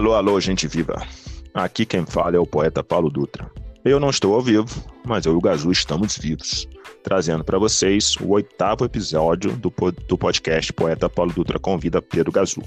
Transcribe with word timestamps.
Alô, 0.00 0.14
alô, 0.14 0.40
gente 0.40 0.66
viva. 0.66 1.06
Aqui 1.52 1.84
quem 1.84 2.06
fala 2.06 2.34
é 2.34 2.38
o 2.38 2.46
poeta 2.46 2.82
Paulo 2.82 3.10
Dutra. 3.10 3.50
Eu 3.84 4.00
não 4.00 4.08
estou 4.08 4.34
ao 4.34 4.40
vivo, 4.40 4.64
mas 5.04 5.26
eu 5.26 5.34
e 5.34 5.36
o 5.36 5.40
Gazu 5.42 5.70
estamos 5.70 6.16
vivos, 6.16 6.66
trazendo 7.02 7.44
para 7.44 7.58
vocês 7.58 8.16
o 8.16 8.30
oitavo 8.30 8.86
episódio 8.86 9.52
do, 9.58 9.70
do 10.08 10.16
podcast 10.16 10.72
Poeta 10.72 11.06
Paulo 11.06 11.34
Dutra 11.34 11.58
Convida 11.58 12.00
Pedro 12.00 12.32
Gazu. 12.32 12.62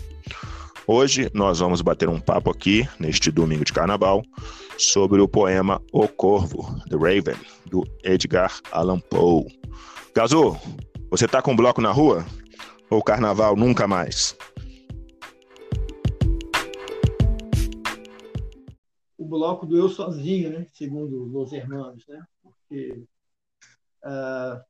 Hoje 0.86 1.28
nós 1.34 1.58
vamos 1.58 1.82
bater 1.82 2.08
um 2.08 2.20
papo 2.20 2.52
aqui, 2.52 2.88
neste 3.00 3.32
domingo 3.32 3.66
de 3.66 3.74
carnaval, 3.74 4.22
sobre 4.78 5.20
o 5.20 5.28
poema 5.28 5.82
O 5.92 6.08
Corvo, 6.08 6.80
The 6.88 6.98
Raven, 6.98 7.42
do 7.66 7.84
Edgar 8.04 8.60
Allan 8.72 9.00
Poe. 9.00 9.48
Gazu, 10.14 10.56
você 11.10 11.28
tá 11.28 11.42
com 11.42 11.54
um 11.54 11.56
bloco 11.56 11.82
na 11.82 11.92
rua? 11.92 12.24
Ou 12.92 13.02
carnaval 13.02 13.56
nunca 13.56 13.88
mais? 13.88 14.38
Bloco 19.34 19.66
do 19.66 19.76
eu 19.76 19.90
sozinho, 19.90 20.52
né? 20.52 20.68
segundo 20.74 21.26
Los 21.26 21.52
Hermanos, 21.52 22.06
né? 22.08 22.24
porque 22.42 23.04
uh, 24.04 24.64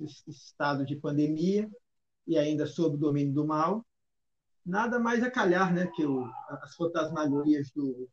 esse 0.00 0.28
estado 0.28 0.84
de 0.84 0.96
pandemia 0.96 1.70
e 2.26 2.36
ainda 2.36 2.66
sob 2.66 2.96
o 2.96 2.98
domínio 2.98 3.32
do 3.32 3.46
mal, 3.46 3.86
nada 4.64 4.98
mais 4.98 5.22
a 5.22 5.30
calhar 5.30 5.72
né, 5.72 5.86
que 5.94 6.04
o, 6.04 6.28
as 6.48 6.74
fantasmagorias 6.74 7.70
do 7.70 8.08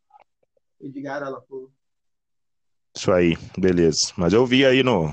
Edgar 0.80 1.24
Allan. 1.24 1.42
Isso 2.96 3.12
aí, 3.12 3.36
beleza. 3.58 4.14
Mas 4.16 4.34
eu 4.34 4.46
vi 4.46 4.64
aí 4.68 4.84
no, 4.84 5.12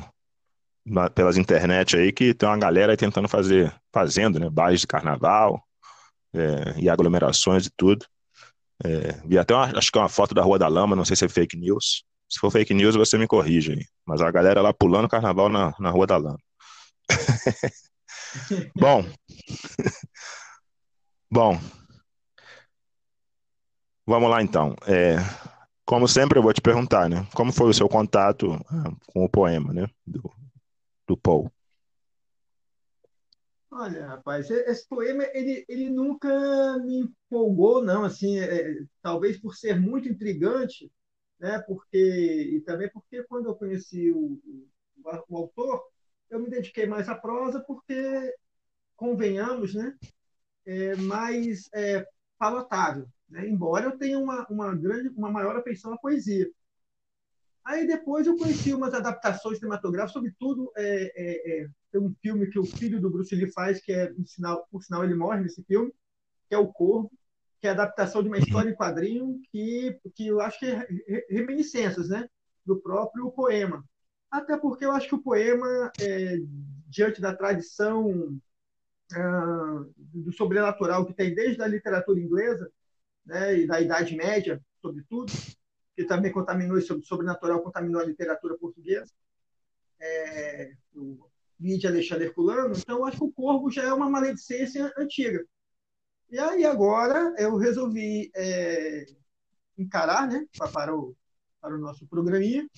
na, 0.84 1.09
pelas 1.09 1.39
internet 1.39 1.97
aí 1.97 2.12
que 2.12 2.34
tem 2.34 2.47
uma 2.47 2.59
galera 2.59 2.95
tentando 2.95 3.27
fazer, 3.27 3.75
fazendo, 3.91 4.39
né, 4.39 4.51
bares 4.51 4.83
de 4.83 4.87
carnaval 4.87 5.67
é, 6.34 6.79
e 6.79 6.91
aglomerações 6.91 7.65
e 7.65 7.71
tudo. 7.75 8.05
É, 8.84 9.12
vi 9.27 9.39
até 9.39 9.55
uma, 9.55 9.77
acho 9.77 9.91
que 9.91 9.98
é 9.98 10.00
uma 10.00 10.09
foto 10.09 10.34
da 10.34 10.42
Rua 10.42 10.59
da 10.59 10.69
Lama, 10.69 10.97
não 10.97 11.05
sei 11.05 11.17
se 11.17 11.25
é 11.25 11.28
fake 11.28 11.56
news. 11.56 12.05
Se 12.28 12.39
for 12.39 12.50
fake 12.50 12.73
news, 12.73 12.95
você 12.95 13.19
me 13.19 13.27
corrige 13.27 13.72
aí. 13.72 13.84
Mas 14.06 14.20
a 14.22 14.31
galera 14.31 14.62
lá 14.62 14.72
pulando 14.72 15.09
carnaval 15.09 15.48
na, 15.48 15.75
na 15.78 15.91
Rua 15.91 16.06
da 16.06 16.17
Lama. 16.17 16.39
Bom. 18.77 19.05
Bom. 21.31 21.61
Vamos 24.06 24.31
lá 24.31 24.42
então. 24.42 24.75
É, 24.87 25.17
como 25.84 26.06
sempre, 26.06 26.39
eu 26.39 26.42
vou 26.42 26.53
te 26.53 26.61
perguntar, 26.61 27.09
né? 27.09 27.27
Como 27.34 27.53
foi 27.53 27.69
o 27.69 27.75
seu 27.75 27.89
contato 27.89 28.53
ah, 28.69 28.92
com 29.09 29.25
o 29.25 29.28
poema, 29.28 29.72
né? 29.72 29.89
Do, 30.06 30.33
do 31.06 31.17
Paul? 31.17 31.50
Olha, 33.73 34.07
rapaz, 34.07 34.51
esse 34.51 34.87
poema 34.89 35.25
ele, 35.33 35.65
ele 35.69 35.89
nunca 35.91 36.29
me 36.79 37.01
empolgou, 37.01 37.83
não. 37.83 38.05
Assim, 38.05 38.39
é, 38.41 38.85
talvez 39.01 39.39
por 39.41 39.55
ser 39.55 39.79
muito 39.81 40.09
intrigante, 40.09 40.91
né? 41.39 41.61
Porque 41.61 41.97
e 42.57 42.61
também 42.62 42.91
porque 42.91 43.23
quando 43.25 43.47
eu 43.49 43.55
conheci 43.57 44.11
o, 44.11 44.41
o, 44.45 44.69
o 45.29 45.37
autor, 45.37 45.85
eu 46.29 46.41
me 46.41 46.51
dediquei 46.51 46.87
mais 46.87 47.09
à 47.09 47.15
prosa, 47.15 47.61
porque 47.61 48.35
convenhamos, 48.97 49.75
né? 49.75 49.97
É 50.67 50.97
mais 50.97 51.69
é, 51.75 52.07
palatável, 52.39 53.09
né? 53.29 53.49
Embora 53.49 53.87
eu 53.87 53.99
tenha 53.99 54.19
uma, 54.19 54.47
uma 54.49 54.75
grande, 54.77 55.11
uma 55.11 55.31
maior 55.31 55.57
afeição 55.57 55.93
à 55.95 55.99
poesia. 55.99 56.51
Aí 57.65 57.87
depois 57.87 58.27
eu 58.27 58.37
conheci 58.37 58.75
umas 58.75 58.95
adaptações 58.95 59.59
cinematográficas, 59.59 60.12
sobretudo 60.12 60.73
é, 60.77 61.05
é, 61.15 61.62
é, 61.62 61.69
tem 61.91 62.01
um 62.01 62.15
filme 62.23 62.47
que 62.49 62.59
o 62.59 62.65
filho 62.65 63.01
do 63.01 63.11
Bruce 63.11 63.34
Lee 63.34 63.53
faz, 63.53 63.81
que 63.81 63.93
é, 63.93 64.06
por 64.06 64.27
sinal, 64.27 64.67
por 64.71 64.83
sinal 64.83 65.05
ele 65.05 65.15
morre 65.15 65.41
nesse 65.41 65.62
filme, 65.65 65.93
que 66.49 66.55
é 66.55 66.59
O 66.59 66.69
Corvo, 66.69 67.11
que 67.61 67.67
é 67.67 67.71
a 67.71 67.75
adaptação 67.75 68.23
de 68.23 68.28
uma 68.28 68.39
história 68.39 68.71
em 68.71 68.75
quadrinho 68.75 69.41
que, 69.53 69.99
que 70.15 70.29
eu 70.29 70.41
acho 70.41 70.59
que 70.59 70.67
é 70.67 70.87
reminiscências 71.29 72.09
né, 72.09 72.29
do 72.65 72.81
próprio 72.81 73.31
poema. 73.31 73.84
Até 74.31 74.56
porque 74.56 74.84
eu 74.84 74.93
acho 74.93 75.09
que 75.09 75.15
o 75.15 75.23
poema, 75.23 75.91
é, 76.00 76.37
diante 76.89 77.21
da 77.21 77.34
tradição 77.34 78.41
ah, 79.12 79.84
do 79.97 80.33
sobrenatural 80.33 81.05
que 81.05 81.12
tem 81.12 81.34
desde 81.34 81.61
a 81.62 81.67
literatura 81.67 82.21
inglesa 82.21 82.71
né, 83.27 83.59
e 83.59 83.67
da 83.67 83.81
Idade 83.81 84.17
Média, 84.17 84.62
sobretudo, 84.81 85.33
que 85.97 86.05
também 86.05 86.33
contaminou 86.33 86.79
esse 86.79 86.87
sobrenatural, 87.03 87.62
contaminou 87.62 88.00
a 88.00 88.05
literatura 88.05 88.56
portuguesa, 88.56 89.12
é, 90.00 90.73
o 90.95 91.30
de 91.60 91.87
Alexandre 91.87 92.26
Herculano. 92.26 92.75
Então, 92.76 93.04
acho 93.04 93.19
que 93.19 93.25
o 93.25 93.32
corvo 93.32 93.71
já 93.71 93.82
é 93.84 93.93
uma 93.93 94.09
maledicência 94.09 94.93
antiga. 94.97 95.44
E 96.31 96.38
aí, 96.38 96.65
agora, 96.65 97.34
eu 97.38 97.56
resolvi 97.56 98.31
é, 98.34 99.06
encarar 99.76 100.28
né, 100.28 100.47
para, 100.72 100.94
o, 100.94 101.15
para 101.60 101.75
o 101.75 101.78
nosso 101.78 102.06
programinha. 102.06 102.69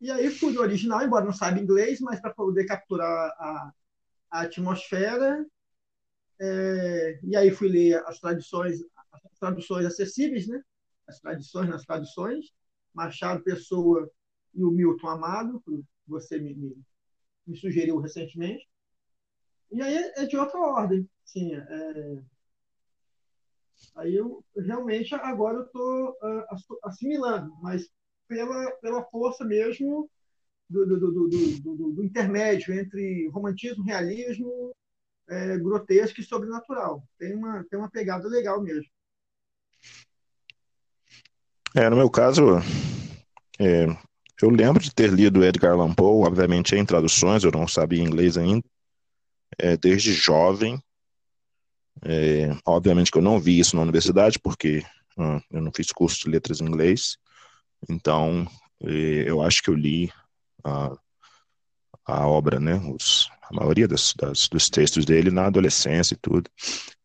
E 0.00 0.10
aí, 0.10 0.30
fui 0.30 0.52
do 0.52 0.60
original, 0.60 1.02
embora 1.02 1.24
não 1.24 1.32
saiba 1.32 1.60
inglês, 1.60 2.00
mas 2.00 2.20
para 2.20 2.34
poder 2.34 2.66
capturar 2.66 3.08
a, 3.38 3.72
a 4.30 4.40
atmosfera. 4.42 5.46
É, 6.40 7.20
e 7.22 7.36
aí, 7.36 7.50
fui 7.50 7.68
ler 7.68 8.02
as 8.06 8.18
tradições, 8.18 8.80
as 9.12 9.38
traduções 9.38 9.86
acessíveis, 9.86 10.48
né? 10.48 10.60
as 11.06 11.20
tradições 11.20 11.68
nas 11.68 11.84
tradições, 11.84 12.46
Machado 12.92 13.42
Pessoa 13.42 14.10
e 14.54 14.64
o 14.64 14.70
Milton 14.70 15.08
Amado, 15.08 15.62
você 16.06 16.38
me, 16.38 16.54
me, 16.54 16.76
me 17.46 17.56
sugeriu 17.56 17.98
recentemente. 17.98 18.66
E 19.70 19.82
aí 19.82 20.12
é 20.16 20.26
de 20.26 20.36
outra 20.36 20.58
ordem, 20.60 21.08
sim. 21.24 21.54
É... 21.54 22.22
Aí 23.96 24.14
eu 24.14 24.44
realmente 24.56 25.14
agora 25.14 25.58
eu 25.58 25.64
estou 25.64 26.10
uh, 26.10 26.78
assimilando, 26.84 27.54
mas 27.60 27.88
pela, 28.26 28.70
pela 28.76 29.04
força 29.04 29.44
mesmo 29.44 30.08
do, 30.68 30.86
do, 30.86 30.98
do, 30.98 31.28
do, 31.28 31.92
do 31.92 32.04
intermédio 32.04 32.74
entre 32.74 33.28
romantismo, 33.28 33.84
realismo, 33.84 34.74
é, 35.28 35.58
grotesco 35.58 36.20
e 36.20 36.24
sobrenatural. 36.24 37.06
Tem 37.18 37.34
uma, 37.34 37.64
tem 37.64 37.78
uma 37.78 37.90
pegada 37.90 38.28
legal 38.28 38.62
mesmo. 38.62 38.90
É, 41.76 41.90
no 41.90 41.96
meu 41.96 42.08
caso, 42.08 42.58
é, 43.58 43.86
eu 44.44 44.50
lembro 44.50 44.82
de 44.82 44.94
ter 44.94 45.10
lido 45.10 45.42
Edgar 45.42 45.72
Allan 45.72 45.94
Poe, 45.94 46.26
obviamente 46.26 46.76
em 46.76 46.84
traduções, 46.84 47.44
eu 47.44 47.50
não 47.50 47.66
sabia 47.66 48.02
inglês 48.02 48.36
ainda, 48.36 48.62
é, 49.58 49.76
desde 49.76 50.12
jovem. 50.12 50.78
É, 52.04 52.54
obviamente 52.66 53.10
que 53.10 53.16
eu 53.16 53.22
não 53.22 53.40
vi 53.40 53.58
isso 53.58 53.74
na 53.74 53.82
universidade, 53.82 54.38
porque 54.38 54.84
hum, 55.16 55.40
eu 55.50 55.62
não 55.62 55.72
fiz 55.74 55.90
curso 55.92 56.24
de 56.24 56.30
letras 56.30 56.60
em 56.60 56.66
inglês, 56.66 57.16
então 57.88 58.46
é, 58.82 59.24
eu 59.26 59.40
acho 59.40 59.62
que 59.62 59.70
eu 59.70 59.74
li 59.74 60.12
a, 60.62 60.92
a 62.04 62.26
obra, 62.26 62.60
né, 62.60 62.74
os, 62.94 63.30
a 63.50 63.54
maioria 63.54 63.88
das, 63.88 64.12
das, 64.14 64.48
dos 64.48 64.68
textos 64.68 65.06
dele 65.06 65.30
na 65.30 65.46
adolescência 65.46 66.14
e 66.14 66.18
tudo, 66.18 66.50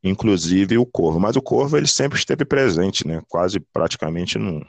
inclusive 0.03 0.77
o 0.77 0.85
Corvo. 0.85 1.19
Mas 1.19 1.37
o 1.37 1.41
Corvo 1.41 1.77
ele 1.77 1.87
sempre 1.87 2.17
esteve 2.17 2.43
presente, 2.43 3.07
né? 3.07 3.21
Quase 3.27 3.59
praticamente 3.59 4.37
no 4.37 4.65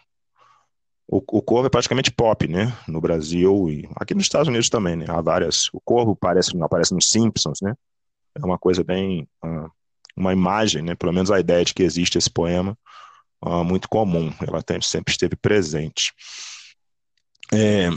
o, 1.10 1.16
o 1.16 1.42
Corvo 1.42 1.66
é 1.66 1.70
praticamente 1.70 2.12
pop, 2.12 2.46
né? 2.46 2.72
No 2.86 3.00
Brasil 3.00 3.68
e 3.68 3.88
aqui 3.96 4.14
nos 4.14 4.24
Estados 4.24 4.46
Unidos 4.46 4.68
também, 4.68 4.94
né? 4.94 5.06
Há 5.08 5.20
várias. 5.20 5.68
O 5.72 5.80
Corvo 5.80 6.12
aparece, 6.12 6.56
aparece 6.62 6.94
nos 6.94 7.08
Simpsons, 7.08 7.58
né? 7.60 7.74
É 8.36 8.44
uma 8.44 8.56
coisa 8.56 8.84
bem 8.84 9.26
uh, 9.44 9.68
uma 10.16 10.32
imagem, 10.32 10.82
né? 10.82 10.94
Pelo 10.94 11.12
menos 11.12 11.32
a 11.32 11.40
ideia 11.40 11.64
de 11.64 11.74
que 11.74 11.82
existe 11.82 12.16
esse 12.16 12.30
poema 12.30 12.78
uh, 13.44 13.64
muito 13.64 13.88
comum. 13.88 14.32
Ela 14.40 14.62
sempre 14.82 15.10
esteve 15.10 15.34
presente. 15.34 16.12
É, 17.52 17.88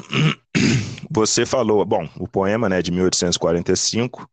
você 1.07 1.45
falou, 1.45 1.85
bom, 1.85 2.09
o 2.17 2.27
poema 2.27 2.67
né, 2.67 2.81
de 2.81 2.91
1845, 2.91 4.27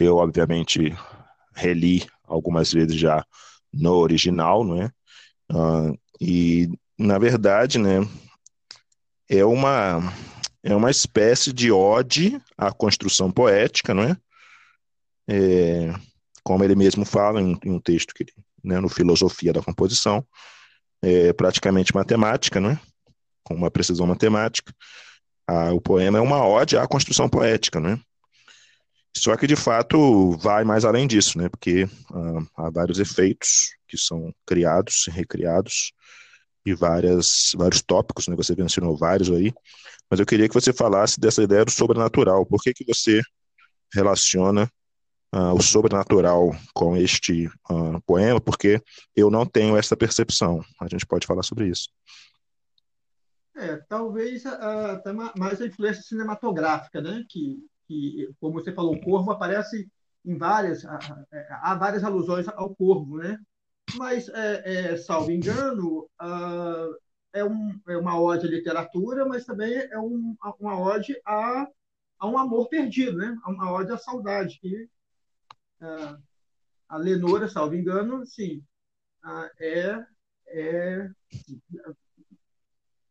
eu 0.00 0.16
obviamente 0.16 0.92
reli 1.54 2.04
algumas 2.24 2.72
vezes 2.72 2.96
já 2.96 3.24
no 3.72 3.92
original, 3.92 4.64
não 4.64 4.82
é? 4.82 4.90
Uh, 5.52 5.96
e, 6.20 6.68
na 7.00 7.18
verdade, 7.18 7.78
né, 7.78 8.06
é 9.28 9.42
uma, 9.44 10.12
é 10.62 10.74
uma 10.74 10.90
espécie 10.90 11.52
de 11.52 11.72
ode 11.72 12.40
à 12.58 12.70
construção 12.70 13.32
poética, 13.32 13.94
não 13.94 14.02
é? 14.02 14.16
é 15.28 15.94
como 16.44 16.62
ele 16.62 16.74
mesmo 16.74 17.04
fala 17.04 17.40
em, 17.40 17.58
em 17.64 17.70
um 17.70 17.80
texto 17.80 18.12
que 18.12 18.26
né, 18.62 18.78
no 18.80 18.88
Filosofia 18.88 19.52
da 19.52 19.62
Composição, 19.62 20.26
é 21.02 21.32
praticamente 21.32 21.94
matemática, 21.94 22.60
não 22.60 22.70
é? 22.70 22.80
com 23.42 23.54
uma 23.54 23.70
precisão 23.70 24.06
matemática. 24.06 24.72
Ah, 25.46 25.72
o 25.72 25.80
poema 25.80 26.18
é 26.18 26.20
uma 26.20 26.46
ode 26.46 26.76
à 26.76 26.86
construção 26.86 27.28
poética, 27.28 27.80
né? 27.80 27.98
Só 29.16 29.36
que, 29.36 29.46
de 29.46 29.56
fato, 29.56 30.36
vai 30.38 30.62
mais 30.62 30.84
além 30.84 31.06
disso, 31.06 31.38
né? 31.38 31.48
Porque 31.48 31.88
ah, 32.12 32.66
há 32.66 32.70
vários 32.70 33.00
efeitos 33.00 33.74
que 33.88 33.96
são 33.96 34.32
criados, 34.46 35.08
recriados, 35.10 35.92
e 36.64 36.74
várias, 36.74 37.52
vários 37.56 37.82
tópicos, 37.82 38.28
né? 38.28 38.36
Você 38.36 38.54
mencionou 38.54 38.96
vários 38.96 39.30
aí, 39.30 39.52
mas 40.10 40.20
eu 40.20 40.26
queria 40.26 40.48
que 40.48 40.54
você 40.54 40.72
falasse 40.72 41.18
dessa 41.18 41.42
ideia 41.42 41.64
do 41.64 41.70
sobrenatural. 41.70 42.44
Por 42.44 42.60
que, 42.60 42.72
que 42.72 42.84
você 42.84 43.20
relaciona 43.92 44.70
uh, 45.34 45.54
o 45.54 45.62
sobrenatural 45.62 46.50
com 46.74 46.96
este 46.96 47.46
uh, 47.70 48.00
poema, 48.06 48.40
porque 48.40 48.82
eu 49.14 49.30
não 49.30 49.46
tenho 49.46 49.76
essa 49.76 49.96
percepção. 49.96 50.60
A 50.80 50.88
gente 50.88 51.06
pode 51.06 51.26
falar 51.26 51.42
sobre 51.42 51.68
isso. 51.68 51.88
É, 53.56 53.76
talvez 53.88 54.46
até 54.46 55.12
mais 55.12 55.60
a 55.60 55.66
influência 55.66 56.02
cinematográfica, 56.02 57.00
né? 57.00 57.24
Que, 57.28 57.58
que, 57.86 58.30
como 58.40 58.54
você 58.54 58.72
falou, 58.72 58.94
o 58.94 59.00
corvo 59.00 59.30
aparece 59.30 59.88
em 60.24 60.36
várias, 60.36 60.84
há 60.84 61.74
várias 61.74 62.04
alusões 62.04 62.46
ao 62.48 62.74
corvo, 62.74 63.18
né? 63.18 63.38
Mas, 63.96 64.28
é, 64.28 64.92
é, 64.92 64.96
salvo 64.96 65.30
engano, 65.30 66.08
uh, 66.20 66.96
é, 67.32 67.44
um, 67.44 67.80
é 67.88 67.96
uma 67.96 68.20
ode 68.20 68.46
à 68.46 68.50
literatura, 68.50 69.24
mas 69.26 69.44
também 69.44 69.72
é 69.74 69.98
um, 69.98 70.36
uma 70.58 70.78
ode 70.78 71.20
a, 71.26 71.66
a 72.18 72.28
um 72.28 72.38
amor 72.38 72.68
perdido, 72.68 73.18
né? 73.18 73.36
Uma 73.46 73.72
ode 73.72 73.92
à 73.92 73.98
saudade, 73.98 74.58
que 74.60 74.84
uh, 75.82 76.22
a 76.88 76.96
Lenora, 76.96 77.48
salvo 77.48 77.74
engano, 77.74 78.24
sim, 78.26 78.62
uh, 79.24 79.48
é, 79.58 80.06
é 80.48 81.10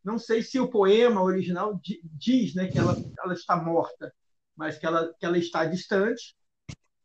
não 0.04 0.18
sei 0.18 0.42
se 0.42 0.60
o 0.60 0.70
poema 0.70 1.22
original 1.22 1.80
diz 2.04 2.56
né, 2.56 2.68
que 2.68 2.80
ela, 2.80 2.96
ela 3.24 3.34
está 3.34 3.56
morta, 3.56 4.14
mas 4.56 4.78
que 4.78 4.86
ela, 4.86 5.14
que 5.14 5.26
ela 5.26 5.38
está 5.38 5.66
distante, 5.66 6.36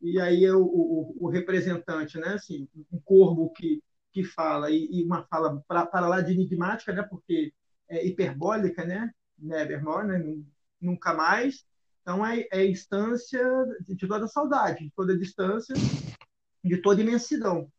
e 0.05 0.21
aí 0.21 0.49
o, 0.51 0.63
o, 0.63 1.17
o 1.21 1.29
representante, 1.29 2.19
né, 2.19 2.35
assim, 2.35 2.69
um 2.93 3.01
corvo 3.01 3.51
que, 3.53 3.83
que 4.13 4.23
fala, 4.23 4.71
e, 4.71 4.87
e 4.91 5.05
uma 5.05 5.25
fala 5.25 5.63
para, 5.67 6.07
lá 6.07 6.21
de 6.21 6.33
enigmática, 6.33 6.93
né, 6.93 7.03
porque 7.03 7.53
é 7.89 8.07
hiperbólica, 8.07 8.85
né, 8.85 9.11
nevermore, 9.39 10.07
né, 10.07 10.37
nunca 10.81 11.15
mais, 11.15 11.65
então 12.03 12.25
é, 12.25 12.47
é 12.53 12.67
instância 12.67 13.43
de 13.81 14.07
toda 14.07 14.29
saudade, 14.29 14.85
de 14.85 14.93
toda 14.95 15.17
distância, 15.17 15.75
de 16.63 16.77
toda 16.77 17.01
imensidão. 17.01 17.73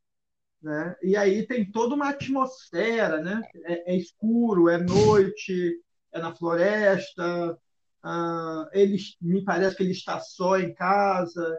Né? 0.62 0.95
E 1.04 1.16
aí 1.16 1.45
tem 1.45 1.69
toda 1.71 1.94
uma 1.94 2.10
atmosfera, 2.10 3.21
né? 3.21 3.39
É, 3.66 3.94
é 3.94 3.95
escuro, 3.95 4.68
é 4.68 4.80
noite, 4.80 5.80
é 6.12 6.19
na 6.19 6.33
floresta. 6.33 7.56
Ah, 8.01 8.68
ele 8.74 8.98
me 9.21 9.44
parece 9.44 9.75
que 9.75 9.83
ele 9.83 9.92
está 9.92 10.19
só 10.19 10.57
em 10.57 10.74
casa. 10.74 11.56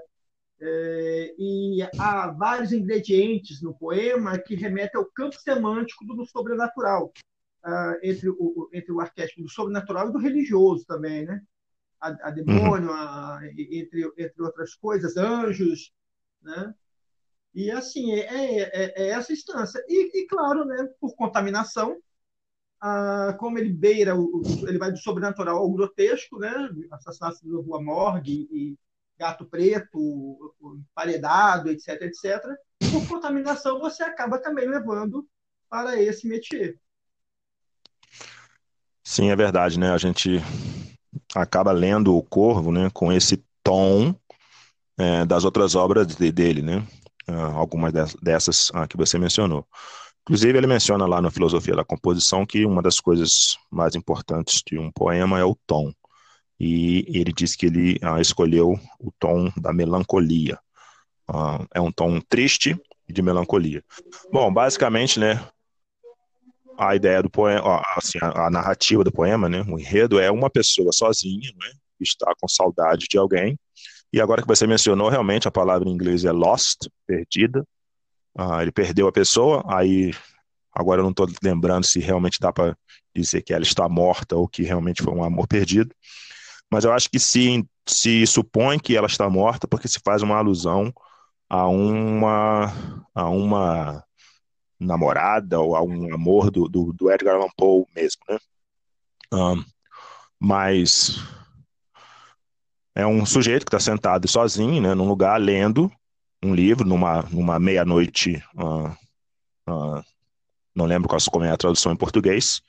É, 0.58 1.34
e 1.38 1.82
há 1.98 2.30
vários 2.30 2.72
ingredientes 2.72 3.60
no 3.60 3.74
poema 3.74 4.38
que 4.38 4.54
remetem 4.54 4.98
ao 4.98 5.04
campo 5.06 5.36
semântico 5.36 6.04
do 6.04 6.24
sobrenatural, 6.24 7.12
ah, 7.62 7.98
entre, 8.02 8.30
o, 8.30 8.70
entre 8.72 8.92
o 8.92 9.00
arquétipo 9.00 9.42
do 9.42 9.50
sobrenatural 9.50 10.08
e 10.08 10.12
do 10.12 10.18
religioso 10.18 10.86
também, 10.86 11.26
né? 11.26 11.42
A, 12.00 12.28
a 12.28 12.30
demônio, 12.30 12.88
uhum. 12.88 12.94
a, 12.94 13.40
entre, 13.70 14.10
entre 14.16 14.42
outras 14.42 14.74
coisas, 14.74 15.16
anjos, 15.16 15.92
né? 16.40 16.74
E 17.54 17.70
assim, 17.70 18.12
é, 18.12 18.20
é, 18.20 18.60
é, 18.60 19.02
é 19.04 19.08
essa 19.08 19.32
instância. 19.32 19.82
E, 19.88 20.22
e, 20.22 20.26
claro, 20.26 20.64
né, 20.64 20.88
por 21.00 21.14
contaminação, 21.16 21.96
ah, 22.80 23.36
como 23.38 23.58
ele 23.58 23.72
beira, 23.72 24.14
o, 24.18 24.42
ele 24.68 24.78
vai 24.78 24.92
do 24.92 24.98
sobrenatural 24.98 25.58
ao 25.58 25.70
grotesco, 25.72 26.38
né, 26.38 26.52
assassinato 26.92 27.46
da 27.48 27.56
rua 27.58 27.82
morgue 27.82 28.48
e 28.50 28.78
gato 29.18 29.44
preto, 29.44 30.54
paredado, 30.94 31.70
etc, 31.70 32.02
etc. 32.02 32.42
Por 32.90 33.06
contaminação, 33.08 33.78
você 33.78 34.02
acaba 34.02 34.38
também 34.38 34.68
levando 34.68 35.26
para 35.68 36.00
esse 36.00 36.26
métier. 36.26 36.78
Sim, 39.02 39.30
é 39.30 39.36
verdade, 39.36 39.78
né? 39.78 39.90
A 39.90 39.98
gente 39.98 40.40
acaba 41.34 41.72
lendo 41.72 42.16
o 42.16 42.22
Corvo, 42.22 42.70
né, 42.72 42.90
com 42.92 43.12
esse 43.12 43.44
tom 43.62 44.14
é, 44.98 45.24
das 45.24 45.44
outras 45.44 45.74
obras 45.74 46.06
dele, 46.06 46.62
né? 46.62 46.86
uh, 47.30 47.56
algumas 47.56 47.92
dessas 48.22 48.70
uh, 48.70 48.86
que 48.88 48.96
você 48.96 49.18
mencionou. 49.18 49.66
Inclusive, 50.22 50.58
ele 50.58 50.66
menciona 50.66 51.06
lá 51.06 51.20
na 51.22 51.30
Filosofia 51.30 51.76
da 51.76 51.84
Composição 51.84 52.44
que 52.44 52.66
uma 52.66 52.82
das 52.82 52.98
coisas 52.98 53.56
mais 53.70 53.94
importantes 53.94 54.62
de 54.66 54.78
um 54.78 54.90
poema 54.90 55.38
é 55.38 55.44
o 55.44 55.56
tom. 55.66 55.92
E 56.58 57.04
ele 57.08 57.32
diz 57.32 57.54
que 57.54 57.66
ele 57.66 57.98
uh, 58.02 58.20
escolheu 58.20 58.78
o 58.98 59.12
tom 59.18 59.50
da 59.56 59.72
melancolia. 59.72 60.58
é 61.74 61.80
um 61.80 61.92
tom 61.92 62.20
triste 62.20 62.78
e 63.08 63.12
de 63.12 63.22
melancolia. 63.22 63.84
Bom, 64.32 64.52
basicamente, 64.52 65.20
né, 65.20 65.46
a 66.78 66.96
ideia 66.96 67.22
do 67.22 67.30
poema, 67.30 67.82
assim, 67.96 68.18
a, 68.22 68.46
a, 68.46 68.50
narrativa 68.50 69.04
do 69.04 69.12
poema, 69.12 69.48
né, 69.48 69.62
o 69.68 69.78
enredo 69.78 70.18
é 70.18 70.30
uma 70.30 70.50
pessoa 70.50 70.92
sozinha, 70.92 71.50
né, 71.56 71.70
que 71.98 72.04
está 72.04 72.32
com 72.40 72.48
saudade 72.48 73.06
de 73.08 73.18
alguém 73.18 73.58
e 74.12 74.20
agora 74.20 74.40
que 74.40 74.48
você 74.48 74.66
mencionou, 74.66 75.08
realmente 75.08 75.48
a 75.48 75.50
palavra 75.50 75.88
em 75.88 75.92
inglês 75.92 76.24
é 76.24 76.32
lost, 76.32 76.88
perdida. 77.06 77.66
Ah, 78.34 78.62
ele 78.62 78.72
perdeu 78.72 79.06
a 79.08 79.12
pessoa, 79.12 79.64
aí 79.68 80.12
agora 80.72 81.00
eu 81.00 81.04
não 81.04 81.10
estou 81.10 81.28
lembrando 81.42 81.84
se 81.84 82.00
realmente 82.00 82.38
dá 82.40 82.52
para 82.52 82.76
dizer 83.14 83.42
que 83.42 83.52
ela 83.52 83.62
está 83.62 83.88
morta 83.88 84.36
ou 84.36 84.46
que 84.46 84.62
realmente 84.62 85.02
foi 85.02 85.12
um 85.12 85.24
amor 85.24 85.46
perdido. 85.46 85.94
Mas 86.70 86.84
eu 86.84 86.92
acho 86.92 87.08
que 87.08 87.18
se, 87.18 87.64
se 87.86 88.26
supõe 88.26 88.78
que 88.78 88.96
ela 88.96 89.06
está 89.06 89.28
morta 89.30 89.68
porque 89.68 89.88
se 89.88 90.00
faz 90.04 90.22
uma 90.22 90.36
alusão 90.36 90.92
a 91.48 91.68
uma, 91.68 92.72
a 93.14 93.28
uma 93.28 94.04
namorada 94.78 95.60
ou 95.60 95.76
a 95.76 95.82
um 95.82 96.12
amor 96.12 96.50
do, 96.50 96.68
do, 96.68 96.92
do 96.92 97.10
Edgar 97.10 97.36
Allan 97.36 97.50
Poe 97.56 97.84
mesmo, 97.94 98.20
né? 98.28 98.38
Um, 99.32 99.64
mas 100.38 101.18
é 102.94 103.06
um 103.06 103.24
sujeito 103.26 103.64
que 103.64 103.68
está 103.68 103.80
sentado 103.80 104.26
sozinho, 104.26 104.80
né, 104.80 104.94
num 104.94 105.06
lugar 105.06 105.40
lendo 105.40 105.90
um 106.42 106.54
livro, 106.54 106.86
numa, 106.86 107.22
numa 107.30 107.58
meia-noite, 107.58 108.42
uh, 108.54 108.88
uh, 109.68 110.02
não 110.74 110.86
lembro 110.86 111.08
qual, 111.08 111.44
é 111.44 111.50
a 111.50 111.56
tradução 111.56 111.92
em 111.92 111.96
português, 111.96 112.62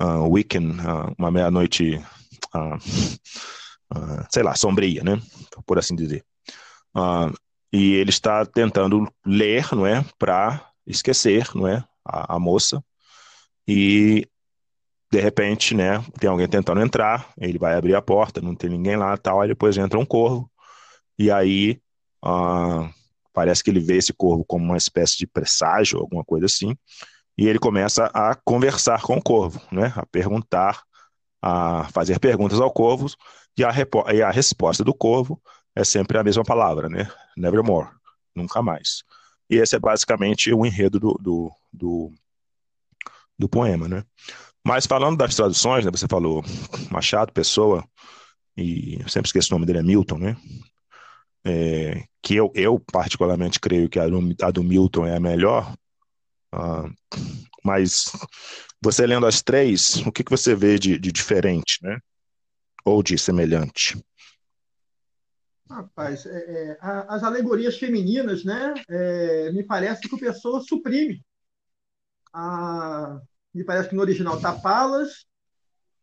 uh, 0.00 0.26
weekend, 0.28 0.80
uh, 0.80 1.14
uma 1.18 1.30
meia-noite, 1.30 2.02
sei 4.30 4.42
lá, 4.42 4.54
sombria, 4.54 5.02
né, 5.02 5.20
por 5.66 5.78
assim 5.78 5.94
dizer. 5.94 6.24
e 7.72 7.94
ele 7.94 8.10
está 8.10 8.44
tentando 8.46 9.10
ler, 9.24 9.68
não 9.74 9.86
é, 9.86 10.04
para 10.18 10.70
esquecer, 10.86 11.48
não 11.54 11.66
é, 11.66 11.84
a, 12.04 12.36
a 12.36 12.38
moça, 12.38 12.82
e 13.66 14.26
de 15.10 15.20
repente, 15.20 15.74
né, 15.74 16.04
tem 16.20 16.28
alguém 16.28 16.48
tentando 16.48 16.82
entrar, 16.82 17.30
ele 17.38 17.58
vai 17.58 17.74
abrir 17.74 17.94
a 17.94 18.02
porta, 18.02 18.40
não 18.40 18.54
tem 18.54 18.70
ninguém 18.70 18.96
lá, 18.96 19.16
tal, 19.16 19.40
aí 19.40 19.48
depois 19.48 19.76
entra 19.76 19.98
um 19.98 20.04
corvo, 20.04 20.50
e 21.18 21.30
aí 21.30 21.80
parece 23.32 23.62
que 23.62 23.70
ele 23.70 23.80
vê 23.80 23.96
esse 23.96 24.12
corvo 24.12 24.44
como 24.44 24.64
uma 24.64 24.76
espécie 24.76 25.16
de 25.16 25.26
presságio, 25.26 25.98
alguma 25.98 26.24
coisa 26.24 26.46
assim, 26.46 26.76
e 27.36 27.46
ele 27.46 27.58
começa 27.58 28.06
a 28.12 28.34
conversar 28.34 29.00
com 29.02 29.16
o 29.16 29.22
corvo, 29.22 29.60
né, 29.70 29.92
a 29.96 30.04
perguntar, 30.06 30.82
a 31.42 31.88
fazer 31.92 32.18
perguntas 32.18 32.60
ao 32.60 32.72
corvo, 32.72 33.06
e 33.56 33.64
a, 33.64 33.70
e 34.14 34.22
a 34.22 34.30
resposta 34.30 34.84
do 34.84 34.94
corvo 34.94 35.40
é 35.74 35.84
sempre 35.84 36.18
a 36.18 36.24
mesma 36.24 36.44
palavra, 36.44 36.88
né, 36.88 37.08
nevermore, 37.36 37.88
nunca 38.34 38.62
mais. 38.62 39.02
E 39.50 39.56
esse 39.56 39.76
é 39.76 39.78
basicamente 39.78 40.52
o 40.52 40.66
enredo 40.66 40.98
do, 41.00 41.14
do, 41.20 41.50
do, 41.72 42.12
do 43.38 43.48
poema, 43.48 43.88
né. 43.88 44.04
Mas 44.64 44.86
falando 44.86 45.16
das 45.16 45.34
traduções, 45.34 45.84
né, 45.84 45.90
você 45.90 46.06
falou 46.08 46.44
Machado, 46.90 47.32
Pessoa, 47.32 47.84
e 48.56 49.00
eu 49.00 49.08
sempre 49.08 49.28
esqueço 49.28 49.54
o 49.54 49.56
nome 49.56 49.66
dele, 49.66 49.78
é 49.78 49.82
Milton, 49.82 50.18
né? 50.18 50.36
É, 51.44 52.04
que 52.20 52.34
eu, 52.34 52.50
eu, 52.54 52.78
particularmente 52.92 53.60
creio 53.60 53.88
que 53.88 53.98
a 53.98 54.08
do, 54.08 54.36
a 54.42 54.50
do 54.50 54.62
Milton 54.62 55.06
é 55.06 55.16
a 55.16 55.20
melhor, 55.20 55.72
uh, 56.52 56.92
mas 57.68 58.10
você 58.82 59.06
lendo 59.06 59.26
as 59.26 59.42
três, 59.42 59.96
o 60.06 60.10
que, 60.10 60.24
que 60.24 60.30
você 60.30 60.54
vê 60.54 60.78
de, 60.78 60.98
de 60.98 61.12
diferente, 61.12 61.78
né? 61.82 61.98
Ou 62.82 63.02
de 63.02 63.18
semelhante? 63.18 64.02
Rapaz, 65.70 66.24
é, 66.24 66.38
é, 66.38 66.78
as 66.80 67.22
alegorias 67.22 67.76
femininas, 67.76 68.42
né? 68.42 68.72
É, 68.88 69.52
me 69.52 69.62
parece 69.62 70.08
que 70.08 70.14
o 70.14 70.18
Pessoa 70.18 70.62
suprime 70.62 71.22
a, 72.32 73.20
me 73.52 73.64
parece 73.64 73.90
que 73.90 73.94
no 73.94 74.00
original 74.00 74.36
está 74.36 74.52
Palas, 74.58 75.26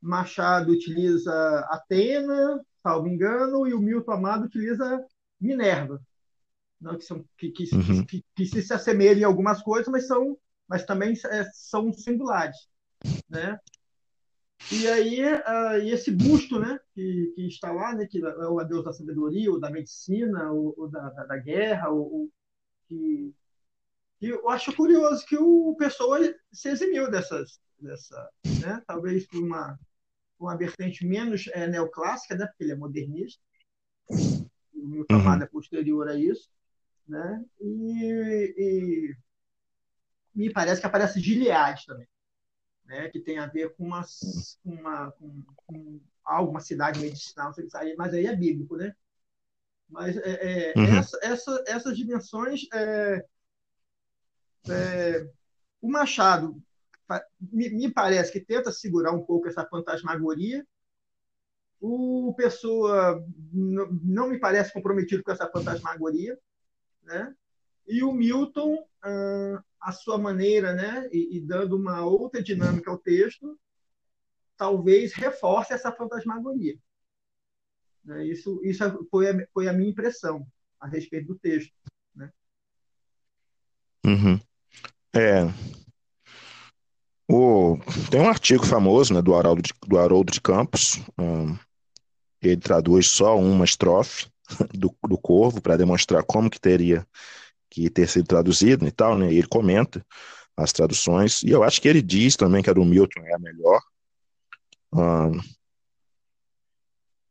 Machado 0.01 0.71
utiliza 0.71 1.65
Atena, 1.71 2.63
salvo 2.83 3.07
engano, 3.07 3.67
e 3.67 3.73
o 3.73 3.79
Milton 3.79 4.11
Amado 4.11 4.45
utiliza 4.45 5.03
Minerva, 5.41 5.99
não, 6.79 6.97
que, 6.97 7.03
são, 7.03 7.25
que, 7.37 7.49
que, 7.49 7.75
uhum. 7.75 8.05
que, 8.05 8.23
que, 8.35 8.45
se 8.45 8.73
assemelham 8.73 9.21
em 9.21 9.23
algumas 9.23 9.61
coisas, 9.61 9.87
mas, 9.87 10.05
são, 10.05 10.37
mas 10.67 10.85
também 10.85 11.13
é, 11.13 11.45
são 11.53 11.91
singulares. 11.93 12.57
Né? 13.29 13.59
E 14.71 14.87
aí, 14.87 15.21
uh, 15.21 15.77
e 15.83 15.91
esse 15.91 16.11
busto 16.11 16.59
né, 16.59 16.79
que, 16.93 17.33
que 17.35 17.47
está 17.47 17.71
lá, 17.71 17.93
né, 17.93 18.07
que 18.07 18.23
é 18.23 18.47
o 18.47 18.59
adeus 18.59 18.83
da 18.83 18.93
sabedoria, 18.93 19.51
ou 19.51 19.59
da 19.59 19.69
medicina, 19.69 20.51
ou, 20.51 20.73
ou 20.77 20.89
da, 20.89 21.09
da, 21.09 21.25
da, 21.25 21.37
guerra, 21.37 21.89
ou, 21.89 22.13
ou 22.13 22.31
que 22.87 23.33
e 24.21 24.29
eu 24.29 24.49
acho 24.49 24.75
curioso 24.75 25.25
que 25.25 25.37
o 25.37 25.75
Pessoa 25.77 26.19
se 26.51 26.69
eximiu 26.69 27.11
dessas, 27.11 27.59
dessa, 27.79 28.29
né? 28.61 28.81
talvez 28.87 29.27
por 29.27 29.43
uma, 29.43 29.77
uma 30.39 30.57
vertente 30.57 31.05
menos 31.05 31.47
é, 31.49 31.67
neoclássica, 31.67 32.35
né? 32.35 32.47
porque 32.47 32.63
ele 32.63 32.71
é 32.71 32.75
modernista. 32.75 33.41
o 34.09 34.87
Milton 34.87 35.15
uhum. 35.15 35.41
é 35.41 35.45
posterior 35.45 36.07
a 36.07 36.15
isso, 36.15 36.49
né? 37.07 37.45
E, 37.61 38.55
e, 38.57 39.15
me 40.35 40.51
parece 40.51 40.81
que 40.81 40.87
aparece 40.87 41.19
Gilead 41.19 41.85
também, 41.85 42.07
né? 42.85 43.09
Que 43.09 43.19
tem 43.19 43.39
a 43.39 43.47
ver 43.47 43.75
com 43.75 43.85
uma, 43.85 44.03
uma 44.63 45.11
com, 45.11 45.43
com 45.55 46.01
alguma 46.23 46.59
cidade 46.59 46.99
medicinal, 46.99 47.53
mas 47.97 48.13
aí 48.13 48.25
é 48.25 48.35
bíblico, 48.35 48.75
né? 48.75 48.93
Mas 49.87 50.17
é, 50.17 50.71
é, 50.71 50.73
uhum. 50.75 50.97
essa, 50.97 51.19
essa, 51.21 51.63
essas 51.67 51.95
dimensões, 51.95 52.61
é, 52.73 53.25
é, 54.67 55.29
o 55.81 55.89
Machado 55.89 56.61
me, 57.39 57.69
me, 57.69 57.91
parece 57.91 58.31
que 58.31 58.39
tenta 58.39 58.71
segurar 58.71 59.11
um 59.11 59.23
pouco 59.23 59.47
essa 59.47 59.65
fantasmagoria. 59.65 60.65
O 61.79 62.33
Pessoa 62.35 63.23
não, 63.53 63.87
não 64.03 64.29
me 64.29 64.39
parece 64.39 64.73
comprometido 64.73 65.23
com 65.23 65.31
essa 65.31 65.47
fantasmagoria, 65.49 66.37
né? 67.03 67.33
E 67.87 68.03
o 68.03 68.11
Milton, 68.11 68.77
ah, 69.03 69.63
a 69.79 69.91
sua 69.91 70.17
maneira, 70.17 70.73
né, 70.73 71.07
e, 71.11 71.37
e 71.37 71.39
dando 71.39 71.77
uma 71.77 72.03
outra 72.03 72.41
dinâmica 72.41 72.89
ao 72.89 72.97
texto, 72.97 73.57
talvez 74.57 75.13
reforce 75.13 75.73
essa 75.73 75.91
fantasmagoria. 75.91 76.75
Né? 78.03 78.25
Isso, 78.25 78.59
isso 78.63 79.07
foi, 79.11 79.29
a, 79.29 79.47
foi 79.53 79.67
a 79.67 79.73
minha 79.73 79.89
impressão 79.89 80.45
a 80.79 80.87
respeito 80.87 81.27
do 81.27 81.39
texto. 81.39 81.73
Né? 82.15 82.31
Uhum. 84.05 84.39
É. 85.13 85.45
O, 87.27 87.77
tem 88.11 88.21
um 88.21 88.29
artigo 88.29 88.65
famoso 88.65 89.13
né, 89.13 89.21
do, 89.21 89.35
Haroldo 89.35 89.61
de, 89.61 89.73
do 89.87 89.97
Haroldo 89.97 90.31
de 90.31 90.41
Campos. 90.41 91.01
Um, 91.17 91.57
ele 92.41 92.57
traduz 92.57 93.11
só 93.11 93.37
uma 93.37 93.65
estrofe 93.65 94.27
do, 94.73 94.95
do 95.07 95.17
Corvo 95.17 95.61
para 95.61 95.77
demonstrar 95.77 96.23
como 96.23 96.49
que 96.49 96.59
teria 96.59 97.05
que 97.69 97.89
ter 97.89 98.07
sido 98.07 98.27
traduzido 98.27 98.87
e 98.87 98.91
tal, 98.91 99.17
né? 99.17 99.33
Ele 99.33 99.47
comenta 99.47 100.05
as 100.55 100.71
traduções, 100.71 101.43
e 101.43 101.49
eu 101.49 101.63
acho 101.63 101.81
que 101.81 101.87
ele 101.87 102.01
diz 102.01 102.35
também 102.35 102.63
que 102.63 102.69
a 102.69 102.73
do 102.73 102.85
Milton 102.85 103.21
é 103.21 103.35
a 103.35 103.39
melhor, 103.39 103.81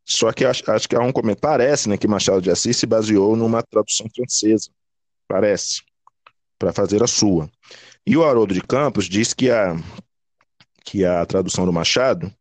só 0.07 0.33
que 0.33 0.45
acho, 0.45 0.71
acho 0.71 0.89
que 0.89 0.95
há 0.95 1.01
um 1.01 1.13
comentário. 1.13 1.65
Parece 1.65 1.89
né, 1.89 1.97
que 1.97 2.07
Machado 2.07 2.43
de 2.43 2.51
Assis 2.51 2.77
se 2.77 2.87
baseou 2.87 3.37
numa 3.37 3.63
tradução 3.63 4.07
francesa. 4.15 4.71
Parece. 5.27 5.83
Para 6.59 6.73
fazer 6.73 7.03
a 7.03 7.07
sua. 7.07 7.51
E 8.07 8.17
o 8.17 8.25
Haroldo 8.25 8.53
de 8.53 8.61
Campos 8.61 9.07
diz 9.07 9.33
que 9.33 9.51
a, 9.51 9.75
que 10.85 11.05
a 11.05 11.25
tradução 11.25 11.65
do 11.65 11.73
Machado, 11.73 12.33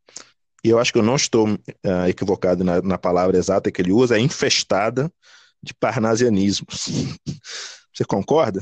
e 0.63 0.69
eu 0.69 0.79
acho 0.79 0.91
que 0.91 1.00
eu 1.00 1.03
não 1.03 1.15
estou 1.15 1.47
uh, 1.47 2.07
equivocado 2.07 2.63
na, 2.63 2.81
na 2.81 2.97
palavra 2.97 3.38
exata 3.38 3.71
que 3.71 3.81
ele 3.81 3.91
usa, 3.91 4.17
é 4.17 4.19
infestada 4.19 5.12
de 5.62 5.73
parnasianismos. 5.73 7.17
Você 7.93 8.03
concorda? 8.05 8.62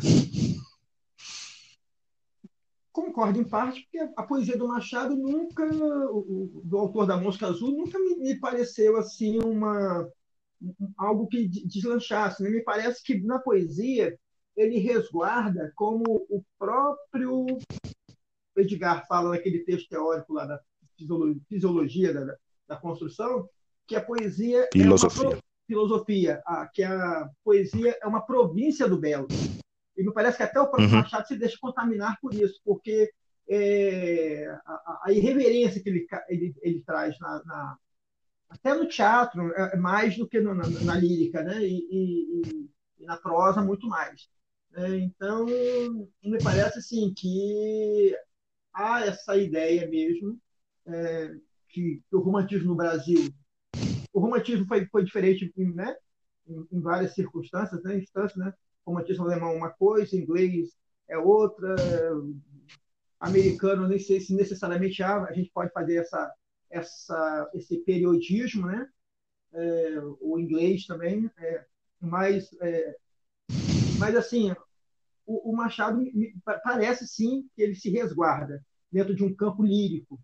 Concordo 2.91 3.39
em 3.39 3.43
parte, 3.45 3.81
porque 3.83 4.11
a 4.17 4.23
poesia 4.23 4.57
do 4.57 4.67
Machado 4.67 5.15
nunca, 5.15 5.65
do 5.69 6.77
autor 6.77 7.05
da 7.05 7.15
Mosca 7.15 7.47
Azul, 7.47 7.71
nunca 7.71 7.97
me, 7.97 8.17
me 8.17 8.39
pareceu 8.39 8.97
assim 8.97 9.39
uma 9.39 10.09
algo 10.97 11.27
que 11.27 11.47
deslanchasse. 11.47 12.43
Né? 12.43 12.49
Me 12.49 12.61
parece 12.61 13.01
que 13.03 13.19
na 13.21 13.39
poesia 13.39 14.17
ele 14.55 14.77
resguarda 14.79 15.71
como 15.75 16.03
o 16.29 16.43
próprio 16.59 17.45
Edgar 18.55 19.07
fala 19.07 19.29
naquele 19.29 19.59
texto 19.59 19.89
teórico 19.89 20.33
lá 20.33 20.45
da 20.45 20.59
fisiologia 21.49 22.13
da, 22.13 22.35
da 22.67 22.75
construção, 22.75 23.47
que 23.87 23.95
a 23.95 24.03
poesia 24.03 24.67
filosofia, 24.71 25.23
é 25.23 25.27
uma, 25.29 25.39
filosofia, 25.71 26.41
a, 26.45 26.67
que 26.67 26.83
a 26.83 27.29
poesia 27.45 27.97
é 28.01 28.05
uma 28.05 28.21
província 28.21 28.89
do 28.89 28.99
belo. 28.99 29.27
E 29.97 30.03
me 30.03 30.13
parece 30.13 30.37
que 30.37 30.43
até 30.43 30.59
o 30.59 30.67
próprio 30.67 30.89
uhum. 30.89 30.97
Machado 30.97 31.27
se 31.27 31.37
deixa 31.37 31.57
contaminar 31.61 32.19
por 32.21 32.33
isso, 32.33 32.59
porque 32.65 33.09
é, 33.49 34.47
a, 34.65 35.01
a, 35.05 35.11
irreverência 35.13 35.81
que 35.81 35.89
ele, 35.89 36.07
ele, 36.27 36.53
ele 36.61 36.83
traz 36.85 37.17
na, 37.19 37.41
na, 37.45 37.77
até 38.49 38.73
no 38.73 38.85
teatro 38.87 39.53
é, 39.53 39.73
é 39.73 39.77
mais 39.77 40.17
do 40.17 40.27
que 40.27 40.41
no, 40.41 40.53
na, 40.53 40.67
na, 40.67 40.95
lírica, 40.95 41.41
né? 41.41 41.63
E, 41.63 41.77
e, 41.89 42.69
e, 42.99 43.05
na 43.05 43.15
prosa 43.15 43.61
muito 43.61 43.87
mais. 43.87 44.27
É, 44.73 44.97
então 44.97 45.45
me 45.45 46.43
parece 46.43 46.79
assim 46.79 47.13
que 47.13 48.13
há 48.73 49.05
essa 49.05 49.37
ideia 49.37 49.87
mesmo 49.87 50.37
é, 50.85 51.33
que, 51.69 52.01
que, 52.09 52.15
o 52.15 52.19
romantismo 52.19 52.69
no 52.69 52.75
Brasil, 52.75 53.33
o 54.13 54.19
romantismo 54.19 54.65
foi, 54.65 54.85
foi 54.87 55.03
diferente, 55.03 55.51
né? 55.57 55.95
Em, 56.47 56.67
em 56.71 56.81
várias 56.81 57.13
circunstâncias, 57.13 57.81
né? 57.83 57.97
Instâncias, 57.97 58.37
né? 58.37 58.53
romantismo 58.85 59.25
alemão 59.25 59.51
é 59.51 59.57
uma 59.57 59.69
coisa, 59.69 60.15
inglês 60.15 60.75
é 61.07 61.17
outra, 61.17 61.75
americano 63.19 63.87
nem 63.87 63.99
sei 63.99 64.19
se 64.19 64.33
necessariamente 64.33 65.03
há, 65.03 65.23
a 65.23 65.33
gente 65.33 65.51
pode 65.51 65.71
fazer 65.71 65.97
essa, 65.97 66.33
essa, 66.69 67.51
esse 67.53 67.77
periodismo, 67.79 68.67
né? 68.67 68.87
É, 69.53 69.99
o 70.21 70.39
inglês 70.39 70.85
também, 70.85 71.29
é, 71.37 71.65
mas, 71.99 72.49
é, 72.61 72.95
mas 73.99 74.15
assim, 74.15 74.51
o, 75.25 75.51
o 75.51 75.55
Machado 75.55 75.97
me, 75.97 76.33
parece 76.63 77.05
sim 77.05 77.49
que 77.53 77.61
ele 77.61 77.75
se 77.75 77.89
resguarda 77.89 78.63
dentro 78.89 79.13
de 79.13 79.25
um 79.25 79.35
campo 79.35 79.61
lírico, 79.61 80.19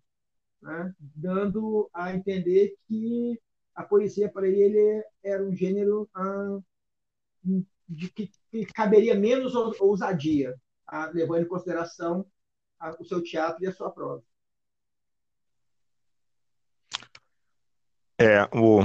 né? 0.62 0.94
dando 0.98 1.90
a 1.92 2.14
entender 2.14 2.74
que 2.86 3.38
a 3.78 3.84
poesia 3.84 4.28
para 4.28 4.48
ele 4.48 5.04
era 5.22 5.40
um 5.40 5.54
gênero 5.54 6.10
ah, 6.12 6.58
de 7.88 8.10
que, 8.10 8.28
que 8.50 8.66
caberia 8.66 9.14
menos 9.14 9.54
ousadia, 9.54 10.56
a, 10.84 11.06
levando 11.06 11.42
em 11.42 11.48
consideração 11.48 12.26
a, 12.80 12.90
o 13.00 13.04
seu 13.04 13.22
teatro 13.22 13.62
e 13.62 13.68
a 13.68 13.72
sua 13.72 13.92
prosa. 13.92 14.24
É, 18.20 18.42
o... 18.52 18.80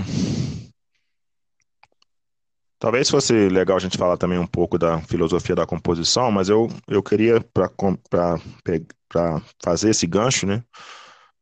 Talvez 2.78 3.10
fosse 3.10 3.50
legal 3.50 3.78
a 3.78 3.80
gente 3.80 3.98
falar 3.98 4.18
também 4.18 4.38
um 4.38 4.46
pouco 4.46 4.78
da 4.78 5.02
filosofia 5.02 5.56
da 5.56 5.66
composição, 5.66 6.32
mas 6.32 6.50
eu, 6.50 6.68
eu 6.88 7.02
queria, 7.02 7.42
para 7.42 7.72
fazer 9.64 9.90
esse 9.90 10.06
gancho, 10.06 10.46
né, 10.46 10.64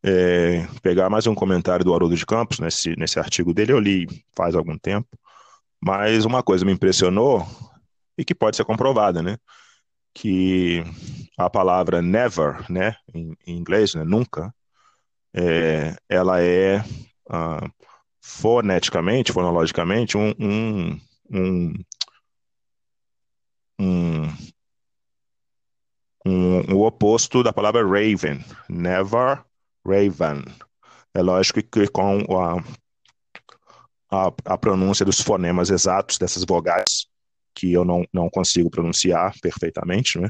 é, 0.03 0.67
pegar 0.81 1.09
mais 1.09 1.27
um 1.27 1.35
comentário 1.35 1.85
do 1.85 1.93
Haroldo 1.93 2.15
de 2.15 2.25
Campos, 2.25 2.59
nesse, 2.59 2.95
nesse 2.97 3.19
artigo 3.19 3.53
dele, 3.53 3.71
eu 3.71 3.79
li 3.79 4.07
faz 4.35 4.55
algum 4.55 4.77
tempo, 4.77 5.07
mas 5.79 6.25
uma 6.25 6.41
coisa 6.41 6.65
me 6.65 6.71
impressionou 6.71 7.45
e 8.17 8.25
que 8.25 8.35
pode 8.35 8.57
ser 8.57 8.65
comprovada, 8.65 9.21
né? 9.21 9.37
Que 10.13 10.83
a 11.37 11.49
palavra 11.49 12.01
never, 12.01 12.69
né, 12.71 12.95
em, 13.13 13.35
em 13.47 13.57
inglês, 13.57 13.95
né, 13.95 14.03
nunca, 14.03 14.53
é, 15.33 15.95
ela 16.09 16.41
é 16.41 16.79
uh, 17.29 17.71
foneticamente, 18.19 19.31
fonologicamente, 19.31 20.17
um, 20.17 20.33
um, 20.39 20.99
um, 21.31 21.73
um, 23.79 24.27
um, 26.25 26.75
o 26.75 26.85
oposto 26.85 27.41
da 27.41 27.53
palavra 27.53 27.81
raven, 27.83 28.43
never 28.69 29.43
raven. 29.85 30.43
É 31.13 31.21
lógico 31.21 31.61
que 31.61 31.87
com 31.87 32.19
a 32.39 32.63
a, 34.11 34.27
a 34.45 34.57
pronúncia 34.57 35.05
dos 35.05 35.21
fonemas 35.21 35.69
exatos 35.69 36.17
dessas 36.17 36.43
vogais, 36.43 37.07
que 37.55 37.71
eu 37.71 37.85
não, 37.85 38.05
não 38.13 38.29
consigo 38.29 38.69
pronunciar 38.69 39.33
perfeitamente, 39.41 40.19
né? 40.19 40.29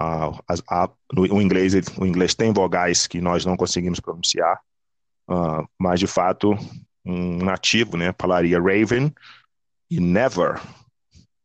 A, 0.00 0.30
a, 0.68 0.90
no, 1.12 1.22
o, 1.22 1.40
inglês, 1.40 1.74
o 1.98 2.04
inglês 2.04 2.34
tem 2.34 2.52
vogais 2.52 3.06
que 3.06 3.20
nós 3.20 3.44
não 3.44 3.56
conseguimos 3.56 4.00
pronunciar, 4.00 4.58
uh, 5.30 5.68
mas 5.78 6.00
de 6.00 6.06
fato 6.06 6.56
um 7.04 7.44
nativo 7.44 7.96
né, 7.96 8.12
falaria 8.18 8.60
raven 8.60 9.14
e 9.88 10.00
never 10.00 10.56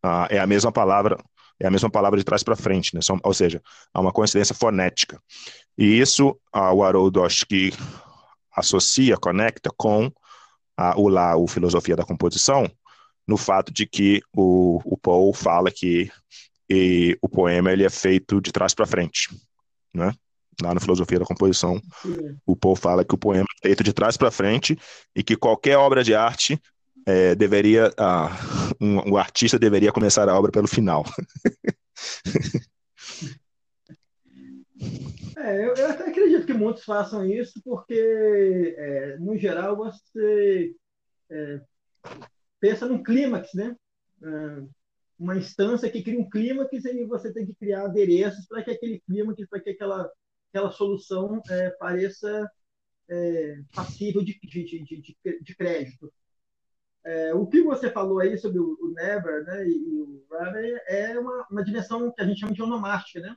uh, 0.03 0.25
é 0.29 0.39
a 0.39 0.48
mesma 0.48 0.71
palavra 0.71 1.17
é 1.59 1.67
a 1.67 1.71
mesma 1.71 1.89
palavra 1.89 2.17
de 2.17 2.23
trás 2.23 2.43
para 2.43 2.55
frente, 2.55 2.95
né? 2.95 3.01
ou 3.23 3.33
seja, 3.33 3.61
há 3.93 3.99
uma 3.99 4.11
coincidência 4.11 4.55
fonética. 4.55 5.21
E 5.77 5.99
isso 5.99 6.29
uh, 6.55 6.73
o 6.73 6.83
Haroldo 6.83 7.23
acho 7.23 7.45
que 7.45 7.73
associa, 8.55 9.17
conecta 9.17 9.69
com 9.75 10.11
a, 10.77 10.97
o 10.97 11.09
lá, 11.09 11.35
o 11.35 11.47
Filosofia 11.47 11.95
da 11.95 12.05
Composição, 12.05 12.69
no 13.27 13.37
fato 13.37 13.73
de 13.73 13.85
que 13.85 14.21
o, 14.33 14.79
o 14.85 14.97
Paul 14.97 15.33
fala 15.33 15.69
que 15.69 16.09
e, 16.69 17.17
o 17.21 17.27
poema 17.27 17.71
ele 17.71 17.83
é 17.83 17.89
feito 17.89 18.39
de 18.39 18.51
trás 18.51 18.73
para 18.73 18.85
frente, 18.85 19.29
né? 19.93 20.13
Lá 20.61 20.73
na 20.73 20.79
Filosofia 20.79 21.19
da 21.19 21.25
Composição, 21.25 21.81
Sim. 22.01 22.37
o 22.45 22.55
Paul 22.55 22.75
fala 22.75 23.05
que 23.05 23.15
o 23.15 23.17
poema 23.17 23.45
é 23.63 23.67
feito 23.67 23.83
de 23.83 23.93
trás 23.93 24.17
para 24.17 24.29
frente 24.29 24.77
e 25.15 25.23
que 25.23 25.35
qualquer 25.35 25.77
obra 25.77 26.03
de 26.03 26.13
arte 26.13 26.61
é, 27.06 27.36
deveria, 27.36 27.91
ah, 27.98 28.29
um, 28.79 29.13
o 29.13 29.18
artista 29.18 29.58
deveria 29.60 29.91
começar 29.91 30.27
a 30.29 30.38
obra 30.38 30.51
pelo 30.51 30.68
final. 30.68 31.03
É, 35.38 35.65
eu, 35.65 35.74
eu, 35.74 35.89
acredito 35.89 36.46
que 36.46 36.53
muitos 36.53 36.84
façam 36.84 37.25
isso, 37.25 37.62
porque, 37.63 38.75
é, 38.77 39.18
no 39.18 39.38
geral, 39.38 39.75
você 39.75 40.75
é, 41.29 41.62
pensa 42.60 42.86
num 42.86 43.01
clímax, 43.01 43.53
né? 43.53 43.75
Uh, 44.22 44.70
uma 45.18 45.38
instância 45.38 45.89
que 45.89 46.01
cria 46.01 46.20
um 46.20 46.29
clímax 46.29 46.86
e 46.86 47.06
você 47.06 47.34
tem 47.34 47.46
que 47.46 47.53
criar 47.53 47.86
adereços 47.86 48.46
para 48.48 48.63
que 48.63 48.72
aquele 48.72 49.00
clímax, 49.01 49.46
para 49.50 49.60
que 49.60 49.72
aquela, 49.72 50.10
aquela 50.50 50.72
solução 50.72 51.41
é, 51.50 51.70
pareça 51.72 52.50
é, 53.10 53.62
passível 53.74 54.24
de, 54.24 54.39
de, 54.41 54.63
de, 54.63 55.18
de 55.41 55.56
crédito. 55.56 56.12
É, 57.06 57.34
o 57.34 57.48
que 57.48 57.62
você 57.63 57.89
falou 57.89 58.20
aí 58.20 58.38
sobre 58.38 58.60
o, 58.60 58.77
o 58.82 58.94
Never 58.94 59.44
né, 59.46 59.68
e, 59.68 59.72
e 59.72 60.01
o 60.01 60.25
Raven 60.29 60.77
é 60.88 61.18
uma, 61.18 61.48
uma 61.50 61.63
dimensão 61.63 62.12
que 62.12 62.22
a 62.22 62.25
gente 62.25 62.39
chama 62.39 62.53
de 62.53 62.62
onomástica, 62.62 63.20
né? 63.22 63.36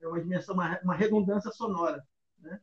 É 0.00 0.08
uma 0.08 0.20
dimensão, 0.20 0.54
uma, 0.54 0.78
uma 0.82 0.94
redundância 0.94 1.50
sonora, 1.50 2.02
né? 2.40 2.60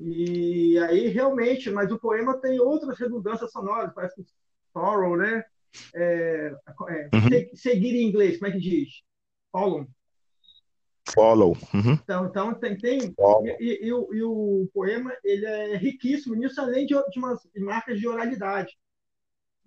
E 0.00 0.76
aí, 0.78 1.08
realmente, 1.08 1.70
mas 1.70 1.90
o 1.92 1.98
poema 1.98 2.36
tem 2.38 2.58
outras 2.58 2.98
redundâncias 2.98 3.52
sonoras, 3.52 3.92
parece 3.94 4.16
que 4.16 4.26
sorrow, 4.72 5.16
né? 5.16 5.44
É, 5.94 6.54
é, 6.88 7.10
uhum. 7.14 7.56
Seguir 7.56 7.94
em 7.94 8.08
inglês, 8.08 8.38
como 8.38 8.48
é 8.48 8.52
que 8.52 8.60
diz? 8.60 9.02
Follow. 9.52 9.86
Follow. 11.14 11.56
Uhum. 11.72 11.92
Então, 11.92 12.26
então 12.26 12.54
tem. 12.54 12.76
tem 12.76 12.98
e, 12.98 13.54
e, 13.60 13.86
e, 13.86 13.92
o, 13.92 14.14
e, 14.14 14.22
o, 14.22 14.68
poema 14.72 15.14
ele 15.22 15.44
é 15.44 15.76
riquíssimo 15.76 16.34
nisso, 16.34 16.60
além 16.60 16.86
de, 16.86 16.94
de 17.10 17.18
umas 17.18 17.40
marcas 17.56 17.98
de 17.98 18.08
oralidade. 18.08 18.76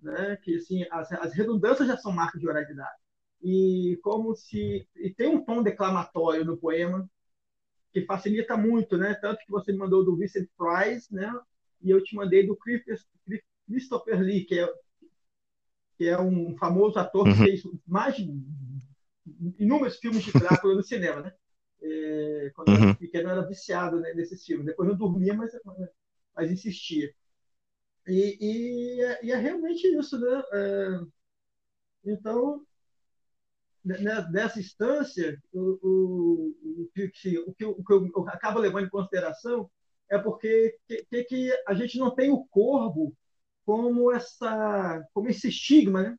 Né? 0.00 0.36
Que 0.42 0.56
assim, 0.56 0.84
as, 0.90 1.10
as 1.12 1.32
redundâncias 1.32 1.88
já 1.88 1.96
são 1.96 2.12
marcas 2.12 2.40
de 2.40 2.48
oralidade. 2.48 2.96
E 3.42 3.98
como 4.02 4.34
se. 4.34 4.86
E 4.96 5.10
tem 5.10 5.28
um 5.28 5.44
tom 5.44 5.62
declamatório 5.62 6.44
no 6.44 6.56
poema 6.56 7.08
que 7.92 8.04
facilita 8.04 8.56
muito, 8.56 8.96
né? 8.96 9.14
Tanto 9.14 9.44
que 9.44 9.50
você 9.50 9.72
me 9.72 9.78
mandou 9.78 10.04
do 10.04 10.16
Vincent 10.16 10.48
Price, 10.56 11.12
né? 11.12 11.32
E 11.80 11.90
eu 11.90 12.02
te 12.02 12.14
mandei 12.14 12.46
do 12.46 12.58
Christopher 13.66 14.20
Lee, 14.20 14.44
que 14.44 14.58
é, 14.58 14.72
que 15.96 16.06
é 16.06 16.20
um 16.20 16.56
famoso 16.56 16.98
ator 16.98 17.24
que 17.24 17.30
uhum. 17.30 17.36
fez 17.36 17.62
mais 17.86 18.16
inúmeros 19.58 19.96
filmes 19.98 20.24
de 20.24 20.32
Drácula 20.32 20.74
no 20.74 20.82
cinema, 20.82 21.22
né? 21.22 21.32
É, 21.80 22.50
quando 22.54 22.68
uhum. 22.68 22.74
eu 22.74 22.82
era 22.82 22.94
pequeno, 22.94 23.28
eu 23.28 23.32
era 23.32 23.48
viciado 23.48 24.00
né, 24.00 24.12
nesses 24.14 24.44
filmes. 24.44 24.66
Depois 24.66 24.88
não 24.88 24.96
dormia, 24.96 25.34
mas, 25.34 25.52
mas 26.34 26.50
insistia. 26.50 27.12
E, 28.08 28.38
e, 28.40 29.02
é, 29.02 29.24
e 29.26 29.32
é 29.32 29.36
realmente 29.36 29.86
isso, 29.86 30.18
né? 30.18 30.42
É, 30.52 31.00
então, 32.04 32.64
nessa 33.84 34.58
instância, 34.60 35.40
o, 35.52 35.78
o, 35.82 36.82
o, 36.84 36.90
que, 36.94 37.38
o, 37.38 37.54
que, 37.54 37.64
o 37.64 37.84
que 37.84 37.92
eu 37.92 38.28
acabo 38.28 38.58
levando 38.58 38.86
em 38.86 38.90
consideração 38.90 39.70
é 40.10 40.18
porque 40.18 40.76
que, 40.86 41.24
que 41.24 41.62
a 41.66 41.74
gente 41.74 41.98
não 41.98 42.14
tem 42.14 42.30
o 42.30 42.46
corvo 42.46 43.14
como 43.64 44.10
essa 44.10 45.04
como 45.12 45.28
esse 45.28 45.48
estigma, 45.48 46.02
né? 46.02 46.18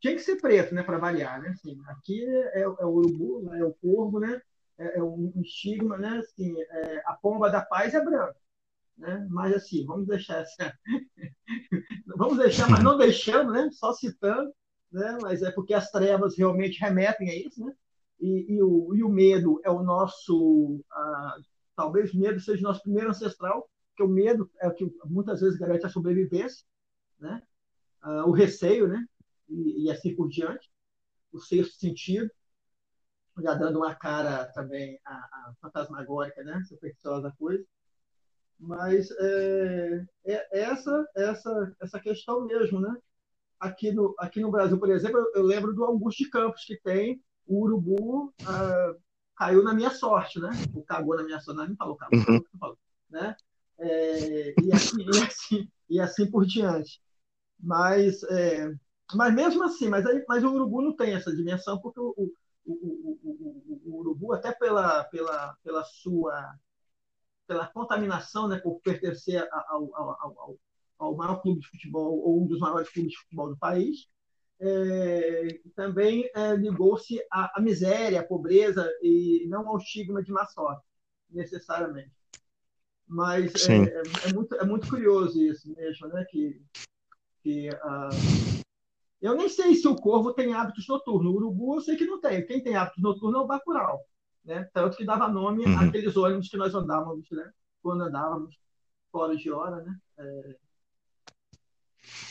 Tinha 0.00 0.14
que 0.14 0.20
ser 0.20 0.36
preto, 0.36 0.74
né, 0.74 0.82
para 0.82 0.98
variar, 0.98 1.40
né? 1.40 1.48
Assim, 1.50 1.80
aqui 1.86 2.22
é, 2.28 2.60
é, 2.60 2.68
o 2.68 2.88
urubu, 2.88 3.42
né, 3.44 3.60
é 3.60 3.64
o 3.64 3.74
corvo, 3.74 4.20
né? 4.20 4.40
É, 4.78 4.98
é 4.98 5.02
um 5.02 5.32
estigma, 5.42 5.96
né? 5.96 6.18
Assim, 6.18 6.54
é, 6.60 7.02
a 7.06 7.14
pomba 7.14 7.50
da 7.50 7.62
paz 7.62 7.94
é 7.94 8.04
branca, 8.04 8.36
né? 8.96 9.26
Mas 9.30 9.54
assim, 9.54 9.84
vamos 9.84 10.06
deixar 10.06 10.38
essa, 10.38 10.72
vamos 12.16 12.38
deixar, 12.38 12.68
mas 12.68 12.82
não 12.82 12.96
deixando, 12.96 13.52
né? 13.52 13.68
Só 13.72 13.92
citando 13.92 14.52
né? 14.94 15.18
mas 15.20 15.42
é 15.42 15.50
porque 15.50 15.74
as 15.74 15.90
trevas 15.90 16.38
realmente 16.38 16.78
remetem 16.78 17.28
a 17.28 17.34
isso, 17.34 17.64
né? 17.64 17.74
E, 18.20 18.54
e, 18.54 18.62
o, 18.62 18.94
e 18.94 19.02
o 19.02 19.08
medo 19.08 19.60
é 19.64 19.70
o 19.70 19.82
nosso, 19.82 20.80
ah, 20.92 21.36
talvez 21.74 22.14
o 22.14 22.18
medo 22.18 22.38
seja 22.38 22.60
o 22.60 22.62
nosso 22.62 22.80
primeiro 22.82 23.10
ancestral, 23.10 23.68
porque 23.88 24.04
o 24.04 24.14
medo 24.14 24.48
é 24.60 24.68
o 24.68 24.72
que 24.72 24.88
muitas 25.04 25.40
vezes 25.40 25.58
garante 25.58 25.84
a 25.84 25.88
sobrevivência, 25.88 26.64
né? 27.18 27.42
Ah, 28.00 28.24
o 28.24 28.30
receio, 28.30 28.86
né? 28.86 29.04
E, 29.48 29.84
e, 29.84 29.90
assim 29.90 30.14
por 30.14 30.28
diante, 30.28 30.70
o 31.32 31.40
sexto 31.40 31.74
sentido, 31.74 32.30
já 33.42 33.54
dando 33.54 33.78
uma 33.78 33.96
cara 33.96 34.46
também 34.52 35.00
a 35.04 35.52
fantasmagórica, 35.60 36.44
né? 36.44 36.62
Supersticiosa 36.68 37.34
coisa. 37.36 37.64
Mas 38.66 39.10
é, 39.10 40.06
é 40.26 40.60
essa, 40.60 41.06
essa, 41.16 41.76
essa 41.80 42.00
questão 42.00 42.46
mesmo, 42.46 42.80
né? 42.80 42.96
aqui 43.64 43.92
no, 43.92 44.14
aqui 44.18 44.40
no 44.40 44.50
Brasil, 44.50 44.78
por 44.78 44.90
exemplo, 44.90 45.18
eu, 45.18 45.32
eu 45.36 45.42
lembro 45.42 45.72
do 45.72 45.84
Augusto 45.84 46.22
de 46.22 46.30
Campos, 46.30 46.64
que 46.64 46.76
tem 46.76 47.22
o 47.46 47.62
urubu 47.62 48.26
uh, 48.42 49.00
caiu 49.36 49.62
na 49.62 49.74
minha 49.74 49.90
sorte, 49.90 50.38
né? 50.38 50.50
O 50.74 50.82
cagou 50.82 51.16
na 51.16 51.22
minha 51.22 51.40
sorte, 51.40 51.58
não, 51.58 51.68
não 51.68 51.76
falou 51.76 51.96
cagou, 51.96 52.18
uhum. 52.18 52.44
falou, 52.58 52.78
né? 53.10 53.36
É, 53.78 54.54
e, 54.62 54.72
assim, 54.72 55.02
e, 55.02 55.18
assim, 55.18 55.68
e 55.90 56.00
assim 56.00 56.30
por 56.30 56.46
diante. 56.46 57.00
Mas, 57.58 58.22
é, 58.24 58.72
mas 59.14 59.34
mesmo 59.34 59.64
assim, 59.64 59.88
mas, 59.88 60.06
aí, 60.06 60.24
mas 60.28 60.44
o 60.44 60.52
urubu 60.52 60.82
não 60.82 60.94
tem 60.94 61.14
essa 61.14 61.34
dimensão, 61.34 61.78
porque 61.80 62.00
o, 62.00 62.14
o, 62.16 62.32
o, 62.66 63.18
o, 63.22 63.82
o 63.86 63.96
urubu, 63.98 64.32
até 64.32 64.52
pela, 64.52 65.04
pela, 65.04 65.56
pela 65.62 65.84
sua 65.84 66.54
pela 67.46 67.66
contaminação, 67.66 68.48
né, 68.48 68.58
por 68.58 68.80
pertencer 68.80 69.46
ao, 69.68 69.94
ao, 69.94 70.10
ao, 70.20 70.58
ao 70.98 71.16
maior 71.16 71.40
clube 71.42 71.60
de 71.60 71.68
futebol, 71.68 72.18
ou 72.20 72.42
um 72.42 72.46
dos 72.46 72.58
maiores 72.58 72.88
clubes 72.90 73.12
de 73.12 73.18
futebol 73.18 73.48
do 73.48 73.58
país, 73.58 74.08
é, 74.60 75.60
também 75.74 76.30
é, 76.34 76.54
ligou-se 76.54 77.20
à, 77.30 77.58
à, 77.58 77.60
miséria, 77.60 78.20
à 78.20 78.24
pobreza, 78.24 78.90
e 79.02 79.46
não 79.48 79.68
ao 79.68 79.78
estigma 79.78 80.22
de 80.22 80.32
má 80.32 80.46
sorte, 80.46 80.84
necessariamente. 81.30 82.12
Mas 83.06 83.68
é, 83.68 83.76
é, 83.76 84.02
é, 84.28 84.32
muito, 84.32 84.54
é 84.54 84.64
muito 84.64 84.88
curioso 84.88 85.40
isso 85.40 85.70
mesmo, 85.74 86.08
né? 86.08 86.24
Que, 86.30 86.62
que 87.42 87.68
uh, 87.68 88.62
eu 89.20 89.36
nem 89.36 89.48
sei 89.48 89.74
se 89.74 89.86
o 89.86 89.94
corvo 89.94 90.32
tem 90.32 90.54
hábitos 90.54 90.88
noturnos. 90.88 91.30
O 91.32 91.36
urubu 91.36 91.76
eu 91.76 91.80
sei 91.82 91.96
que 91.96 92.06
não 92.06 92.18
tem. 92.20 92.46
Quem 92.46 92.62
tem 92.62 92.74
hábitos 92.74 93.02
noturnos 93.02 93.40
é 93.40 93.44
o 93.44 93.46
bacurau. 93.46 94.00
Né? 94.44 94.68
Tanto 94.72 94.96
que 94.96 95.04
dava 95.04 95.28
nome 95.28 95.64
uhum. 95.64 95.78
àqueles 95.78 96.16
ônibus 96.16 96.48
que 96.48 96.56
nós 96.56 96.74
andávamos, 96.74 97.26
né? 97.30 97.50
quando 97.82 98.02
andávamos 98.02 98.56
fora 99.10 99.36
de 99.36 99.50
hora. 99.50 99.82
Né? 99.82 99.96
É, 100.18 100.56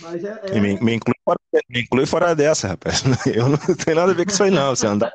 mas 0.02 0.24
é, 0.24 0.40
é... 0.44 0.60
Me, 0.60 0.80
me, 0.80 0.94
inclui 0.96 1.16
fora, 1.24 1.40
me, 1.70 1.82
inclui 1.82 2.06
fora, 2.06 2.36
dessa, 2.36 2.68
rapaz. 2.70 3.04
Eu 3.26 3.50
não 3.50 3.58
tenho 3.58 3.98
nada 3.98 4.12
a 4.12 4.16
ver 4.16 4.26
com 4.26 4.32
isso 4.32 4.44
aí, 4.44 4.52
não. 4.52 4.76
Você 4.76 4.88
andar. 4.88 5.14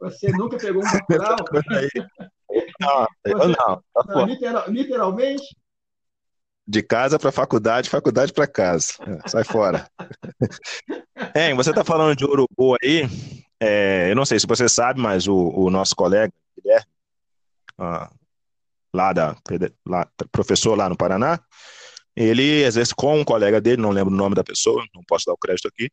Você 0.00 0.30
nunca 0.32 0.56
pegou 0.56 0.82
um 0.82 0.90
bacurau? 0.90 1.36
não, 2.80 3.06
eu 3.24 3.48
não. 3.48 3.82
não 4.06 4.26
literal, 4.26 4.70
literalmente? 4.70 5.56
De 6.66 6.82
casa 6.82 7.18
para 7.18 7.32
faculdade, 7.32 7.90
faculdade 7.90 8.32
para 8.32 8.46
casa. 8.46 8.94
Sai 9.26 9.44
fora. 9.44 9.86
Hein, 11.34 11.54
você 11.54 11.70
está 11.70 11.84
falando 11.84 12.14
de 12.14 12.24
urubu 12.24 12.76
aí. 12.80 13.02
É, 13.60 14.10
eu 14.10 14.16
não 14.16 14.24
sei 14.24 14.38
se 14.38 14.46
você 14.46 14.68
sabe, 14.68 15.00
mas 15.00 15.26
o, 15.26 15.34
o 15.34 15.70
nosso 15.70 15.94
colega, 15.96 16.32
Guilherme, 16.56 16.86
ah, 17.78 18.10
lá 18.94 19.12
da, 19.12 19.36
lá, 19.86 20.08
professor 20.30 20.76
lá 20.76 20.88
no 20.88 20.96
Paraná, 20.96 21.40
ele 22.14 22.62
exerce 22.62 22.94
com 22.94 23.20
um 23.20 23.24
colega 23.24 23.60
dele, 23.60 23.80
não 23.80 23.90
lembro 23.90 24.12
o 24.12 24.16
nome 24.16 24.34
da 24.34 24.42
pessoa, 24.42 24.84
não 24.94 25.02
posso 25.04 25.26
dar 25.26 25.32
o 25.32 25.38
crédito 25.38 25.68
aqui, 25.68 25.90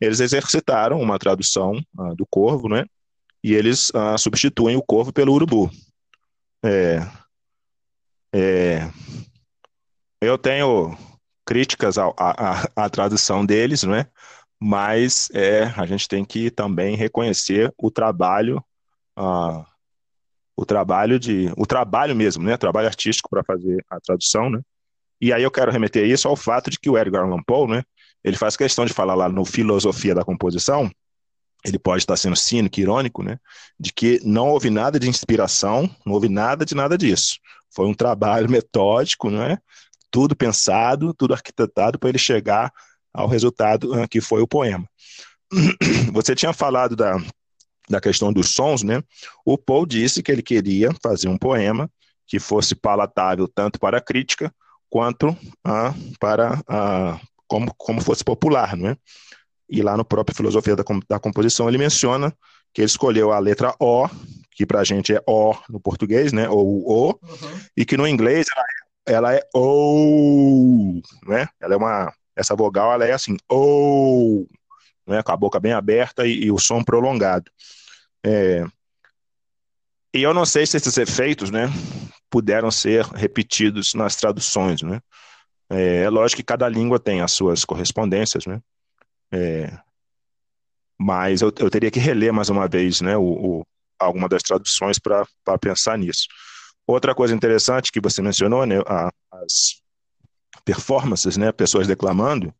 eles 0.00 0.20
exercitaram 0.20 1.00
uma 1.00 1.18
tradução 1.18 1.80
uh, 1.96 2.14
do 2.16 2.26
corvo, 2.26 2.68
né? 2.68 2.84
E 3.42 3.54
eles 3.54 3.90
uh, 3.90 4.18
substituem 4.18 4.76
o 4.76 4.82
corvo 4.82 5.12
pelo 5.12 5.32
urubu. 5.32 5.70
É, 6.64 6.98
é, 8.34 8.90
eu 10.20 10.36
tenho 10.36 10.96
críticas 11.46 11.96
à, 11.96 12.90
tradução 12.90 13.46
deles, 13.46 13.84
né? 13.84 14.06
Mas 14.60 15.30
é, 15.32 15.64
a 15.76 15.86
gente 15.86 16.08
tem 16.08 16.24
que 16.24 16.50
também 16.50 16.96
reconhecer 16.96 17.72
o 17.78 17.90
trabalho, 17.90 18.62
uh, 19.18 19.64
o 20.56 20.66
trabalho 20.66 21.18
de, 21.18 21.52
o 21.56 21.64
trabalho 21.64 22.16
mesmo, 22.16 22.42
né? 22.42 22.56
Trabalho 22.56 22.88
artístico 22.88 23.30
para 23.30 23.44
fazer 23.44 23.84
a 23.88 24.00
tradução, 24.00 24.50
né? 24.50 24.60
E 25.20 25.32
aí 25.32 25.42
eu 25.42 25.50
quero 25.50 25.72
remeter 25.72 26.08
isso 26.08 26.28
ao 26.28 26.36
fato 26.36 26.70
de 26.70 26.78
que 26.78 26.88
o 26.88 26.96
Edgar 26.96 27.24
Allan 27.24 27.42
Poe, 27.42 27.68
né, 27.68 27.82
ele 28.22 28.36
faz 28.36 28.56
questão 28.56 28.84
de 28.84 28.92
falar 28.92 29.14
lá 29.14 29.28
no 29.28 29.44
Filosofia 29.44 30.14
da 30.14 30.24
Composição, 30.24 30.90
ele 31.64 31.78
pode 31.78 32.02
estar 32.02 32.16
sendo 32.16 32.36
cínico, 32.36 32.78
irônico, 32.78 33.22
né, 33.22 33.38
de 33.78 33.92
que 33.92 34.20
não 34.24 34.48
houve 34.48 34.70
nada 34.70 34.98
de 34.98 35.08
inspiração, 35.08 35.90
não 36.06 36.14
houve 36.14 36.28
nada 36.28 36.64
de 36.64 36.74
nada 36.74 36.96
disso. 36.96 37.38
Foi 37.74 37.86
um 37.86 37.94
trabalho 37.94 38.48
metódico, 38.48 39.28
né, 39.28 39.58
tudo 40.10 40.36
pensado, 40.36 41.12
tudo 41.12 41.34
arquitetado 41.34 41.98
para 41.98 42.10
ele 42.10 42.18
chegar 42.18 42.72
ao 43.12 43.26
resultado 43.26 43.92
uh, 43.92 44.08
que 44.08 44.20
foi 44.20 44.42
o 44.42 44.48
poema. 44.48 44.88
Você 46.12 46.34
tinha 46.34 46.52
falado 46.52 46.94
da, 46.94 47.16
da 47.88 48.00
questão 48.00 48.32
dos 48.32 48.50
sons, 48.54 48.82
né? 48.82 49.02
O 49.44 49.56
Poe 49.56 49.86
disse 49.86 50.22
que 50.22 50.30
ele 50.30 50.42
queria 50.42 50.90
fazer 51.02 51.28
um 51.28 51.38
poema 51.38 51.90
que 52.26 52.38
fosse 52.38 52.74
palatável 52.74 53.48
tanto 53.48 53.78
para 53.78 53.98
a 53.98 54.02
crítica 54.02 54.52
quanto 54.90 55.36
a, 55.64 55.94
para 56.20 56.60
a, 56.68 57.20
como, 57.46 57.72
como 57.76 58.00
fosse 58.00 58.22
popular, 58.22 58.76
não 58.76 58.90
é? 58.90 58.96
E 59.68 59.82
lá 59.82 59.96
no 59.96 60.04
próprio 60.04 60.36
Filosofia 60.36 60.76
da, 60.76 60.84
da 61.08 61.18
Composição 61.18 61.68
ele 61.68 61.78
menciona 61.78 62.32
que 62.72 62.82
ele 62.82 62.86
escolheu 62.86 63.32
a 63.32 63.38
letra 63.38 63.74
O, 63.80 64.08
que 64.50 64.66
para 64.66 64.80
a 64.80 64.84
gente 64.84 65.14
é 65.14 65.22
O 65.26 65.54
no 65.68 65.80
português, 65.80 66.32
né? 66.32 66.48
Ou 66.48 66.66
O, 66.86 67.08
uhum. 67.08 67.60
e 67.76 67.84
que 67.84 67.96
no 67.96 68.06
inglês 68.06 68.46
ela, 68.54 68.66
ela 69.18 69.34
é 69.34 69.40
O, 69.54 71.00
né? 71.26 71.48
Ela 71.60 71.74
é 71.74 71.76
uma 71.76 72.12
essa 72.38 72.54
vogal 72.54 72.92
ela 72.92 73.04
é 73.04 73.12
assim, 73.12 73.36
ou, 73.48 74.46
né, 75.06 75.22
com 75.22 75.32
a 75.32 75.36
boca 75.36 75.58
bem 75.58 75.72
aberta 75.72 76.26
e, 76.26 76.44
e 76.44 76.52
o 76.52 76.58
som 76.58 76.82
prolongado. 76.82 77.50
É, 78.24 78.64
e 80.14 80.22
eu 80.22 80.32
não 80.32 80.46
sei 80.46 80.64
se 80.64 80.76
esses 80.76 80.96
efeitos, 80.96 81.50
né, 81.50 81.68
puderam 82.30 82.70
ser 82.70 83.04
repetidos 83.06 83.94
nas 83.94 84.16
traduções, 84.16 84.82
né? 84.82 85.00
É, 85.70 86.04
é 86.04 86.10
lógico 86.10 86.38
que 86.38 86.46
cada 86.46 86.68
língua 86.68 86.98
tem 86.98 87.20
as 87.20 87.32
suas 87.32 87.64
correspondências, 87.64 88.46
né? 88.46 88.60
É, 89.32 89.70
mas 90.98 91.42
eu, 91.42 91.52
eu, 91.58 91.70
teria 91.70 91.90
que 91.90 91.98
reler 91.98 92.32
mais 92.32 92.48
uma 92.48 92.66
vez, 92.66 93.00
né, 93.00 93.16
o, 93.16 93.22
o 93.22 93.62
alguma 93.98 94.28
das 94.28 94.42
traduções 94.42 94.98
para 94.98 95.26
pensar 95.60 95.98
nisso. 95.98 96.26
Outra 96.86 97.14
coisa 97.14 97.34
interessante 97.34 97.92
que 97.92 98.00
você 98.00 98.22
mencionou, 98.22 98.64
né, 98.64 98.76
as 99.30 99.77
performances, 100.68 101.38
né, 101.38 101.50
pessoas 101.50 101.86
declamando, 101.86 102.54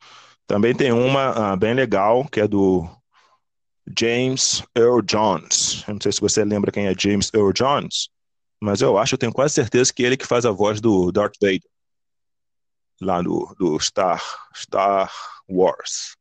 também 0.46 0.74
tem 0.74 0.90
uma 0.90 1.52
uh, 1.52 1.56
bem 1.58 1.74
legal 1.74 2.24
que 2.24 2.40
é 2.40 2.48
do 2.48 2.88
James 3.98 4.62
Earl 4.74 5.02
Jones. 5.02 5.84
Eu 5.86 5.92
não 5.92 6.00
sei 6.00 6.12
se 6.12 6.20
você 6.20 6.42
lembra 6.42 6.72
quem 6.72 6.86
é 6.86 6.94
James 6.98 7.30
Earl 7.34 7.52
Jones, 7.52 8.08
mas 8.62 8.80
eu 8.80 8.96
acho, 8.96 9.14
eu 9.14 9.18
tenho 9.18 9.32
quase 9.32 9.52
certeza 9.52 9.92
que 9.92 10.02
ele 10.02 10.16
que 10.16 10.26
faz 10.26 10.46
a 10.46 10.50
voz 10.50 10.80
do 10.80 11.12
Darth 11.12 11.34
Vader 11.38 11.60
lá 12.98 13.22
no 13.22 13.54
do 13.58 13.78
Star 13.78 14.22
Star 14.56 15.12
Wars. 15.46 16.16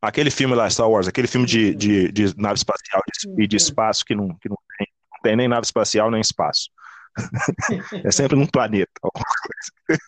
Aquele 0.00 0.30
filme 0.30 0.54
lá, 0.54 0.68
Star 0.70 0.88
Wars, 0.88 1.06
aquele 1.06 1.28
filme 1.28 1.46
de, 1.46 1.74
de, 1.74 2.10
de 2.10 2.34
nave 2.38 2.56
espacial 2.56 3.02
e 3.06 3.36
de, 3.36 3.46
de, 3.46 3.56
espaço 3.56 4.02
que 4.02 4.14
não, 4.14 4.28
que 4.38 4.48
não 4.48 4.56
tem, 4.78 4.86
não 5.12 5.20
tem 5.22 5.36
nem 5.36 5.48
nave 5.48 5.66
espacial 5.66 6.10
nem 6.10 6.22
espaço. 6.22 6.70
é 8.02 8.10
sempre 8.10 8.36
num 8.36 8.46
planeta, 8.46 8.92
alguma 9.02 9.24
coisa. 9.42 10.00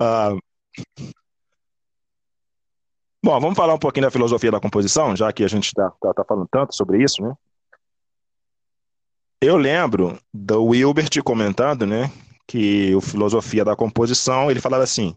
Uh, 0.00 0.38
Bom, 3.22 3.38
vamos 3.38 3.56
falar 3.56 3.74
um 3.74 3.78
pouquinho 3.78 4.06
da 4.06 4.10
filosofia 4.10 4.50
da 4.50 4.58
composição, 4.60 5.14
já 5.14 5.30
que 5.30 5.44
a 5.44 5.48
gente 5.48 5.66
está 5.66 5.90
tá, 6.00 6.14
tá 6.14 6.24
falando 6.24 6.48
tanto 6.50 6.74
sobre 6.74 7.02
isso, 7.02 7.22
né? 7.22 7.34
Eu 9.42 9.58
lembro 9.58 10.18
do 10.32 10.64
Wilbert 10.64 11.22
comentando, 11.22 11.86
né, 11.86 12.10
que 12.46 12.94
o 12.94 13.00
filosofia 13.00 13.64
da 13.64 13.76
composição, 13.76 14.50
ele 14.50 14.60
falava 14.60 14.84
assim, 14.84 15.14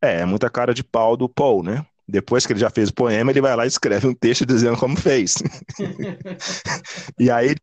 é, 0.00 0.20
é 0.20 0.24
muita 0.24 0.48
cara 0.48 0.72
de 0.72 0.84
pau 0.84 1.16
do 1.16 1.28
Paul, 1.28 1.62
né? 1.62 1.84
Depois 2.08 2.46
que 2.46 2.52
ele 2.52 2.60
já 2.60 2.70
fez 2.70 2.88
o 2.88 2.94
poema, 2.94 3.30
ele 3.30 3.40
vai 3.40 3.54
lá 3.54 3.64
e 3.64 3.68
escreve 3.68 4.06
um 4.06 4.14
texto 4.14 4.46
dizendo 4.46 4.76
como 4.76 4.96
fez. 4.96 5.34
e 7.18 7.30
aí, 7.30 7.54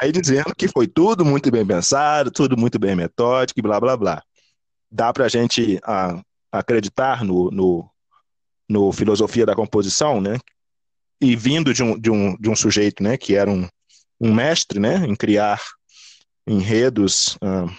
aí 0.00 0.12
dizendo 0.12 0.54
que 0.56 0.68
foi 0.68 0.86
tudo 0.86 1.24
muito 1.24 1.50
bem 1.50 1.66
pensado, 1.66 2.30
tudo 2.30 2.56
muito 2.56 2.78
bem 2.78 2.96
metódico 2.96 3.58
e 3.58 3.62
blá, 3.62 3.80
blá, 3.80 3.96
blá. 3.96 4.22
Dá 4.92 5.10
para 5.10 5.24
a 5.24 5.28
gente 5.28 5.80
acreditar 6.52 7.24
no, 7.24 7.50
no, 7.50 7.90
no 8.68 8.92
Filosofia 8.92 9.46
da 9.46 9.54
Composição, 9.54 10.20
né? 10.20 10.38
E 11.18 11.34
vindo 11.34 11.72
de 11.72 11.82
um, 11.82 11.98
de 11.98 12.10
um, 12.10 12.36
de 12.36 12.50
um 12.50 12.54
sujeito, 12.54 13.02
né, 13.02 13.16
que 13.16 13.34
era 13.34 13.48
um, 13.48 13.66
um 14.20 14.34
mestre, 14.34 14.78
né, 14.78 14.96
em 15.06 15.14
criar 15.14 15.62
enredos, 16.46 17.36
uh, 17.36 17.70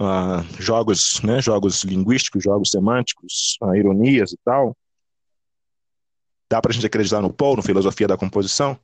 uh, 0.00 0.62
jogos, 0.62 1.20
né, 1.22 1.42
jogos 1.42 1.82
linguísticos, 1.82 2.44
jogos 2.44 2.70
semânticos, 2.70 3.58
ironias 3.74 4.32
e 4.32 4.38
tal. 4.44 4.74
Dá 6.48 6.62
para 6.62 6.70
a 6.70 6.74
gente 6.74 6.86
acreditar 6.86 7.20
no 7.20 7.32
Paul, 7.32 7.56
no 7.56 7.62
Filosofia 7.62 8.06
da 8.06 8.16
Composição? 8.16 8.78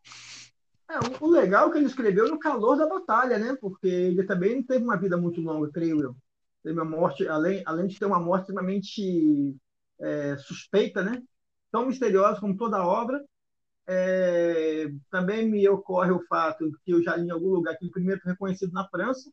É, 0.90 0.98
o 1.20 1.26
legal 1.28 1.68
é 1.68 1.72
que 1.72 1.78
ele 1.78 1.86
escreveu 1.86 2.28
no 2.28 2.38
calor 2.40 2.76
da 2.76 2.88
batalha, 2.88 3.38
né? 3.38 3.56
Porque 3.60 3.86
ele 3.86 4.24
também 4.24 4.56
não 4.56 4.62
teve 4.64 4.84
uma 4.84 4.96
vida 4.96 5.16
muito 5.16 5.40
longa, 5.40 5.70
creio 5.70 6.02
eu. 6.02 6.16
Teve 6.62 6.78
uma 6.78 6.84
morte, 6.84 7.26
além, 7.26 7.62
além 7.66 7.86
de 7.86 7.98
ter 7.98 8.06
uma 8.06 8.20
morte 8.20 8.42
extremamente 8.42 9.56
é, 10.00 10.36
suspeita, 10.38 11.02
né? 11.02 11.22
tão 11.72 11.86
misteriosa 11.86 12.38
como 12.38 12.56
toda 12.56 12.76
a 12.76 12.86
obra. 12.86 13.24
É, 13.84 14.86
também 15.10 15.50
me 15.50 15.68
ocorre 15.68 16.12
o 16.12 16.24
fato 16.26 16.70
que 16.84 16.92
eu 16.92 17.02
já 17.02 17.16
li 17.16 17.26
em 17.26 17.30
algum 17.30 17.48
lugar 17.48 17.76
que 17.76 17.84
ele 17.84 17.90
primeiro 17.90 18.20
foi 18.20 18.30
reconhecido 18.30 18.72
na 18.72 18.86
França, 18.88 19.28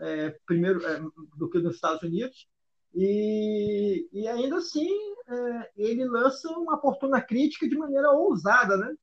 é, 0.00 0.30
primeiro 0.46 0.84
é, 0.86 0.98
do 1.36 1.50
que 1.50 1.58
nos 1.58 1.74
Estados 1.74 2.02
Unidos, 2.02 2.48
e, 2.94 4.08
e 4.10 4.26
ainda 4.28 4.56
assim 4.56 4.88
é, 5.28 5.70
ele 5.76 6.06
lança 6.06 6.48
uma 6.52 6.80
fortuna 6.80 7.20
crítica 7.20 7.68
de 7.68 7.76
maneira 7.76 8.10
ousada, 8.12 8.78
né? 8.78 8.94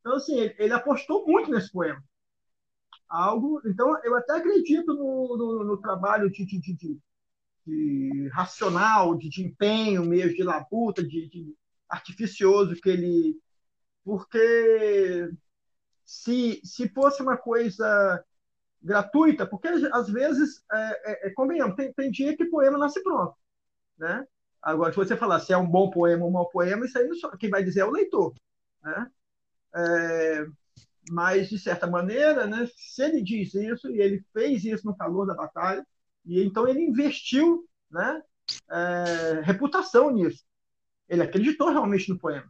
Então 0.00 0.16
assim 0.16 0.36
ele, 0.36 0.56
ele 0.58 0.72
apostou 0.72 1.24
muito 1.24 1.48
nesse 1.48 1.70
poema, 1.70 2.02
algo. 3.08 3.62
Então 3.64 3.96
eu 4.02 4.16
até 4.16 4.32
acredito 4.32 4.92
no, 4.92 5.36
no, 5.36 5.64
no 5.64 5.80
trabalho 5.80 6.28
de, 6.28 6.44
de, 6.44 6.58
de, 6.58 7.00
de 7.66 8.28
racional, 8.32 9.16
de, 9.16 9.28
de 9.28 9.44
empenho 9.44 10.04
mesmo, 10.04 10.36
de 10.36 10.42
labuta, 10.42 11.02
de, 11.02 11.28
de 11.28 11.56
artificioso 11.88 12.74
que 12.80 12.88
ele. 12.88 13.40
Porque 14.04 15.30
se, 16.04 16.60
se 16.64 16.88
fosse 16.88 17.22
uma 17.22 17.36
coisa 17.36 18.24
gratuita, 18.82 19.46
porque 19.46 19.68
às 19.68 20.08
vezes, 20.10 20.62
é, 20.72 21.12
é, 21.12 21.28
é, 21.28 21.30
convenhamos, 21.30 21.76
tem, 21.76 21.92
tem 21.92 22.10
dia 22.10 22.36
que 22.36 22.46
poema 22.46 22.76
nasce 22.76 23.02
pronto. 23.02 23.36
Né? 23.96 24.26
Agora, 24.60 24.92
se 24.92 24.96
você 24.96 25.16
falar 25.16 25.40
se 25.40 25.52
é 25.52 25.56
um 25.56 25.68
bom 25.68 25.90
poema 25.90 26.24
ou 26.24 26.30
um 26.30 26.32
mau 26.32 26.48
poema, 26.48 26.84
isso 26.84 26.98
aí 26.98 27.06
não 27.06 27.30
quem 27.38 27.50
vai 27.50 27.62
dizer 27.62 27.80
é 27.80 27.84
o 27.84 27.90
leitor. 27.90 28.34
Né? 28.82 29.10
É, 29.74 30.46
mas, 31.10 31.48
de 31.48 31.58
certa 31.58 31.86
maneira, 31.86 32.46
né, 32.46 32.68
se 32.76 33.02
ele 33.02 33.22
diz 33.22 33.54
isso, 33.54 33.88
e 33.90 34.00
ele 34.00 34.24
fez 34.32 34.64
isso 34.64 34.86
no 34.86 34.96
calor 34.96 35.26
da 35.26 35.34
batalha, 35.34 35.86
e 36.24 36.42
então 36.42 36.66
ele 36.68 36.80
investiu 36.80 37.68
né, 37.90 38.22
é, 38.70 39.40
reputação 39.42 40.10
nisso. 40.10 40.44
Ele 41.08 41.22
acreditou 41.22 41.70
realmente 41.70 42.08
no 42.08 42.18
poema. 42.18 42.48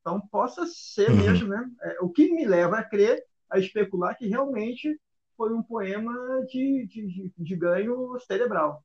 Então 0.00 0.20
possa 0.20 0.66
ser 0.66 1.10
uhum. 1.10 1.16
mesmo, 1.16 1.48
né? 1.48 1.70
É, 1.82 1.98
o 2.00 2.08
que 2.08 2.32
me 2.32 2.46
leva 2.46 2.78
a 2.78 2.84
crer, 2.84 3.22
a 3.50 3.58
especular 3.58 4.16
que 4.16 4.26
realmente 4.26 4.98
foi 5.36 5.52
um 5.52 5.62
poema 5.62 6.12
de, 6.46 6.86
de, 6.86 7.32
de 7.36 7.56
ganho 7.56 8.18
cerebral. 8.20 8.82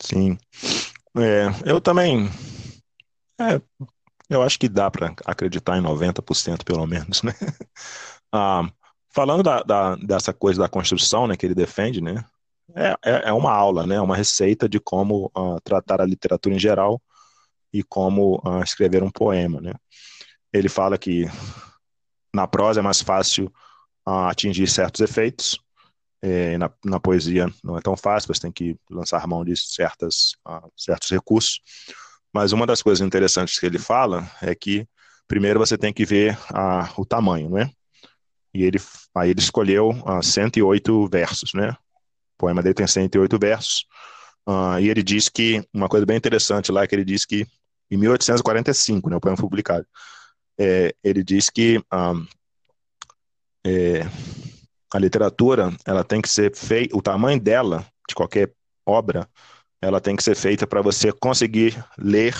Sim. 0.00 0.38
É, 1.16 1.70
eu 1.70 1.80
também. 1.80 2.28
É, 3.40 3.60
eu 4.28 4.42
acho 4.42 4.58
que 4.58 4.68
dá 4.68 4.90
para 4.90 5.14
acreditar 5.26 5.76
em 5.78 5.82
90% 5.82 6.64
pelo 6.64 6.86
menos, 6.86 7.22
né? 7.22 7.32
Ah, 8.30 8.70
Falando 9.18 9.42
da, 9.42 9.64
da, 9.64 9.96
dessa 9.96 10.32
coisa 10.32 10.60
da 10.60 10.68
construção, 10.68 11.26
né, 11.26 11.36
que 11.36 11.44
ele 11.44 11.52
defende, 11.52 12.00
né, 12.00 12.24
é, 12.72 12.94
é, 13.04 13.28
é 13.30 13.32
uma 13.32 13.50
aula, 13.50 13.84
né, 13.84 14.00
uma 14.00 14.14
receita 14.14 14.68
de 14.68 14.78
como 14.78 15.28
uh, 15.36 15.60
tratar 15.64 16.00
a 16.00 16.06
literatura 16.06 16.54
em 16.54 16.58
geral 16.58 17.02
e 17.72 17.82
como 17.82 18.40
uh, 18.46 18.62
escrever 18.62 19.02
um 19.02 19.10
poema, 19.10 19.60
né. 19.60 19.72
Ele 20.52 20.68
fala 20.68 20.96
que 20.96 21.24
na 22.32 22.46
prosa 22.46 22.78
é 22.78 22.82
mais 22.82 23.02
fácil 23.02 23.46
uh, 24.06 24.28
atingir 24.30 24.68
certos 24.68 25.00
efeitos, 25.00 25.58
é, 26.22 26.56
na, 26.56 26.70
na, 26.84 27.00
poesia 27.00 27.52
não 27.64 27.76
é 27.76 27.80
tão 27.80 27.96
fácil, 27.96 28.32
você 28.32 28.42
tem 28.42 28.52
que 28.52 28.76
lançar 28.88 29.26
mão 29.26 29.44
de 29.44 29.56
certas, 29.56 30.36
certos 30.76 31.10
recursos. 31.10 31.60
Mas 32.32 32.52
uma 32.52 32.66
das 32.68 32.82
coisas 32.82 33.04
interessantes 33.04 33.58
que 33.58 33.66
ele 33.66 33.80
fala 33.80 34.30
é 34.40 34.54
que 34.54 34.86
primeiro 35.26 35.58
você 35.58 35.76
tem 35.76 35.92
que 35.92 36.04
ver 36.04 36.38
o 36.96 37.04
tamanho, 37.04 37.50
né? 37.50 37.68
E 38.58 38.64
ele, 38.64 38.80
aí 39.14 39.30
ele 39.30 39.38
escolheu 39.38 39.90
uh, 39.90 40.18
ah, 40.18 40.22
108 40.22 41.08
versos, 41.08 41.52
né? 41.54 41.70
O 41.70 42.38
poema 42.38 42.60
dele 42.62 42.74
tem 42.74 42.86
108 42.86 43.38
versos. 43.38 43.86
Uh, 44.48 44.80
e 44.80 44.88
ele 44.88 45.02
diz 45.02 45.28
que, 45.28 45.64
uma 45.72 45.88
coisa 45.88 46.04
bem 46.04 46.16
interessante 46.16 46.72
lá, 46.72 46.82
é 46.82 46.86
que 46.86 46.94
ele 46.94 47.04
diz 47.04 47.24
que, 47.24 47.46
em 47.88 47.96
1845, 47.96 49.08
né, 49.08 49.16
o 49.16 49.20
poema 49.20 49.36
foi 49.36 49.44
publicado, 49.44 49.86
é, 50.58 50.92
ele 51.04 51.22
diz 51.22 51.48
que 51.48 51.80
ah, 51.90 52.14
é, 53.64 54.00
a 54.92 54.98
literatura, 54.98 55.72
ela 55.86 56.02
tem 56.02 56.20
que 56.20 56.28
ser 56.28 56.54
feita, 56.54 56.96
o 56.96 57.02
tamanho 57.02 57.40
dela, 57.40 57.86
de 58.08 58.14
qualquer 58.14 58.52
obra, 58.84 59.28
ela 59.80 60.00
tem 60.00 60.16
que 60.16 60.22
ser 60.22 60.34
feita 60.34 60.66
para 60.66 60.82
você 60.82 61.12
conseguir 61.12 61.82
ler 61.96 62.34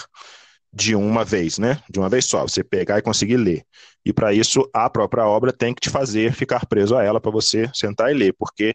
de 0.72 0.94
uma 0.94 1.24
vez, 1.24 1.58
né? 1.58 1.82
De 1.88 1.98
uma 1.98 2.08
vez 2.08 2.26
só, 2.26 2.42
você 2.42 2.62
pegar 2.62 2.98
e 2.98 3.02
conseguir 3.02 3.36
ler. 3.36 3.64
E 4.04 4.12
para 4.12 4.32
isso, 4.32 4.68
a 4.72 4.88
própria 4.88 5.26
obra 5.26 5.52
tem 5.52 5.74
que 5.74 5.80
te 5.80 5.90
fazer 5.90 6.32
ficar 6.32 6.66
preso 6.66 6.96
a 6.96 7.02
ela 7.02 7.20
para 7.20 7.30
você 7.30 7.70
sentar 7.74 8.10
e 8.10 8.14
ler, 8.14 8.34
porque 8.38 8.74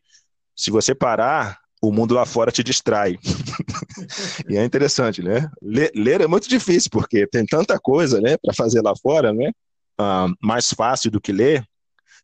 se 0.56 0.70
você 0.70 0.94
parar, 0.94 1.60
o 1.82 1.92
mundo 1.92 2.14
lá 2.14 2.26
fora 2.26 2.52
te 2.52 2.64
distrai. 2.64 3.18
e 4.50 4.58
é 4.58 4.64
interessante, 4.64 5.22
né? 5.22 5.50
Ler, 5.62 5.92
ler, 5.94 6.22
é 6.22 6.28
muito 6.28 6.48
difícil, 6.48 6.90
porque 6.92 7.28
tem 7.28 7.46
tanta 7.46 7.80
coisa, 7.80 8.22
né, 8.22 8.38
para 8.38 8.54
fazer 8.54 8.82
lá 8.82 8.94
fora, 8.96 9.34
né? 9.34 9.52
Ah, 9.98 10.28
mais 10.42 10.70
fácil 10.70 11.12
do 11.12 11.20
que 11.20 11.32
ler. 11.32 11.64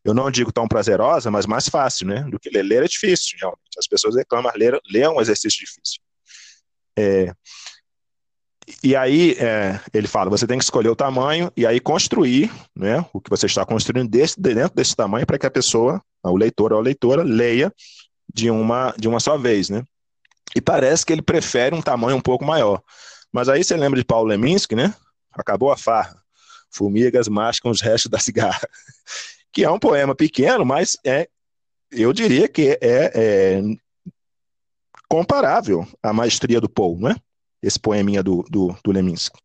Eu 0.02 0.14
não 0.14 0.30
digo 0.30 0.50
tão 0.50 0.66
prazerosa, 0.66 1.30
mas 1.30 1.44
mais 1.44 1.68
fácil, 1.68 2.06
né? 2.06 2.22
Do 2.30 2.38
que 2.38 2.48
ler. 2.48 2.62
Ler 2.62 2.84
é 2.84 2.88
difícil, 2.88 3.36
realmente. 3.38 3.78
As 3.78 3.86
pessoas 3.86 4.16
reclamam, 4.16 4.50
ler, 4.56 4.80
ler 4.90 5.02
é 5.02 5.10
um 5.10 5.20
exercício 5.20 5.60
difícil. 5.60 6.00
É, 6.98 7.32
e 8.82 8.96
aí 8.96 9.36
é, 9.38 9.80
ele 9.92 10.06
fala, 10.06 10.30
você 10.30 10.46
tem 10.46 10.58
que 10.58 10.64
escolher 10.64 10.88
o 10.88 10.96
tamanho 10.96 11.50
e 11.56 11.66
aí 11.66 11.80
construir 11.80 12.50
né, 12.76 13.04
o 13.12 13.20
que 13.20 13.30
você 13.30 13.46
está 13.46 13.64
construindo 13.64 14.08
desse, 14.08 14.40
dentro 14.40 14.74
desse 14.74 14.94
tamanho 14.94 15.26
para 15.26 15.38
que 15.38 15.46
a 15.46 15.50
pessoa, 15.50 16.02
o 16.22 16.36
leitor 16.36 16.72
ou 16.72 16.78
a 16.78 16.82
leitora, 16.82 17.22
leia 17.22 17.72
de 18.32 18.50
uma, 18.50 18.94
de 18.98 19.08
uma 19.08 19.20
só 19.20 19.36
vez. 19.36 19.70
Né? 19.70 19.82
e 20.54 20.60
parece 20.60 21.04
que 21.04 21.12
ele 21.12 21.22
prefere 21.22 21.74
um 21.74 21.82
tamanho 21.82 22.16
um 22.16 22.20
pouco 22.20 22.44
maior. 22.44 22.82
Mas 23.32 23.48
aí 23.48 23.62
você 23.62 23.76
lembra 23.76 23.98
de 23.98 24.04
Paulo 24.04 24.28
Leminski, 24.28 24.74
né? 24.74 24.94
Acabou 25.32 25.70
a 25.70 25.76
farra. 25.76 26.20
Formigas 26.70 27.28
mascam 27.28 27.70
os 27.70 27.80
restos 27.80 28.10
da 28.10 28.18
cigarra. 28.18 28.60
Que 29.52 29.64
é 29.64 29.70
um 29.70 29.80
poema 29.80 30.14
pequeno, 30.14 30.64
mas 30.64 30.96
é, 31.04 31.28
eu 31.90 32.12
diria 32.12 32.46
que 32.46 32.78
é, 32.80 33.10
é 33.12 33.60
comparável 35.08 35.84
à 36.00 36.12
maestria 36.12 36.60
do 36.60 36.68
Paul, 36.68 36.96
não 37.00 37.10
é? 37.10 37.16
Esse 37.62 37.78
poeminha 37.78 38.22
do, 38.22 38.42
do, 38.44 38.74
do 38.82 38.92
Leminski. 38.92 39.38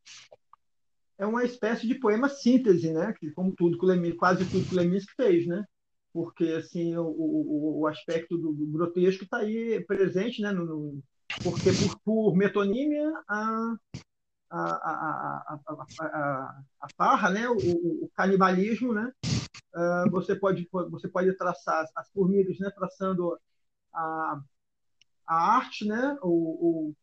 É 1.18 1.26
uma 1.26 1.44
espécie 1.44 1.88
de 1.88 1.96
poema 1.96 2.28
síntese, 2.28 2.92
né? 2.92 3.14
Que, 3.14 3.32
como 3.32 3.54
tudo 3.56 3.78
que 3.78 3.86
o 3.86 3.88
Leminski, 3.88 4.18
quase 4.18 4.46
tudo 4.46 4.68
que 4.68 4.74
o 4.74 4.78
Leminski 4.78 5.14
fez, 5.16 5.48
né? 5.48 5.64
Porque 6.12 6.46
assim 6.46 6.96
o, 6.96 7.06
o, 7.06 7.80
o 7.82 7.88
aspecto 7.88 8.38
do, 8.38 8.54
do 8.54 8.68
grotesco 8.68 9.24
está 9.24 9.38
aí 9.38 9.84
presente, 9.86 10.42
né? 10.42 10.52
No, 10.52 10.66
no, 10.66 11.04
porque 11.44 11.72
por, 11.72 12.00
por 12.04 12.36
metonímia 12.36 13.12
a, 13.28 13.76
a, 14.50 14.62
a, 14.62 15.60
a, 16.00 16.64
a, 16.82 16.88
farra, 16.98 17.30
né? 17.30 17.50
O, 17.50 17.56
o, 18.06 18.10
canibalismo, 18.16 18.94
né? 18.94 19.12
Uh, 19.74 20.10
você 20.12 20.36
pode 20.36 20.68
você 20.90 21.08
pode 21.08 21.34
traçar 21.38 21.86
as 21.96 22.10
formigas, 22.12 22.58
né? 22.60 22.70
Traçando 22.72 23.38
a, 23.94 24.42
a 25.28 25.58
arte, 25.58 25.86
né? 25.86 26.18
O, 26.22 26.94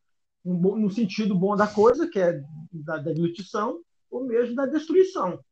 o, 0.45 0.77
no 0.77 0.91
sentido 0.91 1.39
bom 1.39 1.57
da 1.57 1.67
coisa, 1.67 2.09
que 2.09 2.19
é 2.19 2.43
da 2.73 2.99
deglutição, 2.99 3.83
ou 4.11 4.25
mesmo 4.25 4.55
da 4.55 4.67
destruição. 4.67 5.43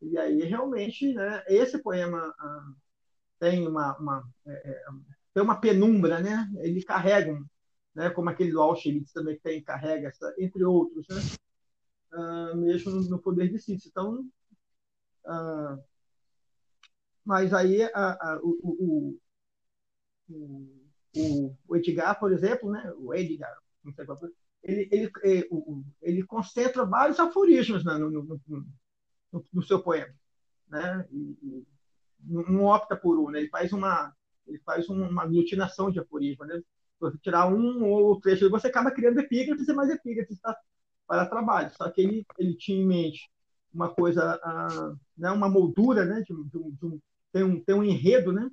E 0.00 0.18
aí 0.18 0.42
realmente, 0.42 1.12
né? 1.14 1.42
Esse 1.48 1.78
poema 1.78 2.28
uh, 2.28 2.76
tem 3.38 3.66
uma, 3.66 3.96
uma 3.98 4.28
é, 4.46 4.70
é, 4.70 4.84
tem 5.34 5.42
uma 5.42 5.60
penumbra, 5.60 6.20
né? 6.20 6.48
Ele 6.58 6.82
carrega 6.82 7.32
um, 7.32 7.44
né, 7.94 8.10
como 8.10 8.28
aquele 8.28 8.52
do 8.52 8.60
Auschwitz 8.60 9.12
também 9.12 9.38
tem, 9.38 9.62
carrega, 9.62 10.08
essa, 10.08 10.34
entre 10.38 10.62
outros, 10.64 11.06
né, 11.08 11.16
uh, 12.12 12.56
mesmo 12.56 12.92
no, 13.08 13.18
poder 13.18 13.48
de 13.50 13.58
síntese. 13.58 13.88
Então, 13.88 14.20
uh, 15.24 15.82
mas 17.24 17.54
aí 17.54 17.80
o, 18.42 19.18
o, 20.28 20.70
o, 21.16 21.56
o, 21.66 21.76
Edgar, 21.76 22.18
por 22.20 22.32
exemplo, 22.32 22.70
né, 22.70 22.92
o 22.98 23.14
Edgar, 23.14 23.56
ele, 24.62 24.88
ele, 24.90 25.10
ele, 25.22 25.48
ele 26.02 26.22
concentra 26.24 26.84
vários 26.84 27.18
aforismos 27.20 27.84
né, 27.84 27.94
no, 27.98 28.10
no, 28.10 28.40
no, 28.46 29.44
no, 29.52 29.62
seu 29.62 29.82
poema. 29.82 30.12
Né, 30.68 31.06
e, 31.12 31.38
e 31.42 31.66
não 32.24 32.64
opta 32.64 32.96
por 32.96 33.18
um, 33.18 33.30
né, 33.30 33.40
ele 33.40 33.48
faz 33.48 33.72
uma 33.72 34.12
ele 34.46 34.58
faz 34.60 34.88
uma 34.88 35.22
aglutinação 35.22 35.90
de 35.90 35.98
aforismos, 35.98 36.46
né? 36.46 36.62
você 36.98 37.18
tirar 37.18 37.46
um 37.48 37.84
ou 37.84 38.18
trecho, 38.20 38.48
você 38.48 38.68
acaba 38.68 38.90
criando 38.90 39.20
epígrafes 39.20 39.68
e 39.68 39.72
mais 39.72 39.90
epígrafes 39.90 40.40
tá? 40.40 40.56
para 41.06 41.26
trabalho. 41.26 41.70
Só 41.76 41.90
que 41.90 42.00
ele, 42.00 42.26
ele 42.38 42.56
tinha 42.56 42.80
em 42.80 42.86
mente 42.86 43.30
uma 43.72 43.92
coisa, 43.92 44.36
uh, 44.36 44.98
né, 45.16 45.30
uma 45.30 45.48
moldura, 45.48 46.04
né, 46.04 46.22
de, 46.22 46.34
de, 46.44 46.70
de 46.72 46.86
um, 46.86 47.00
tem, 47.32 47.42
um, 47.42 47.62
tem 47.62 47.74
um 47.74 47.84
enredo, 47.84 48.32
né? 48.32 48.48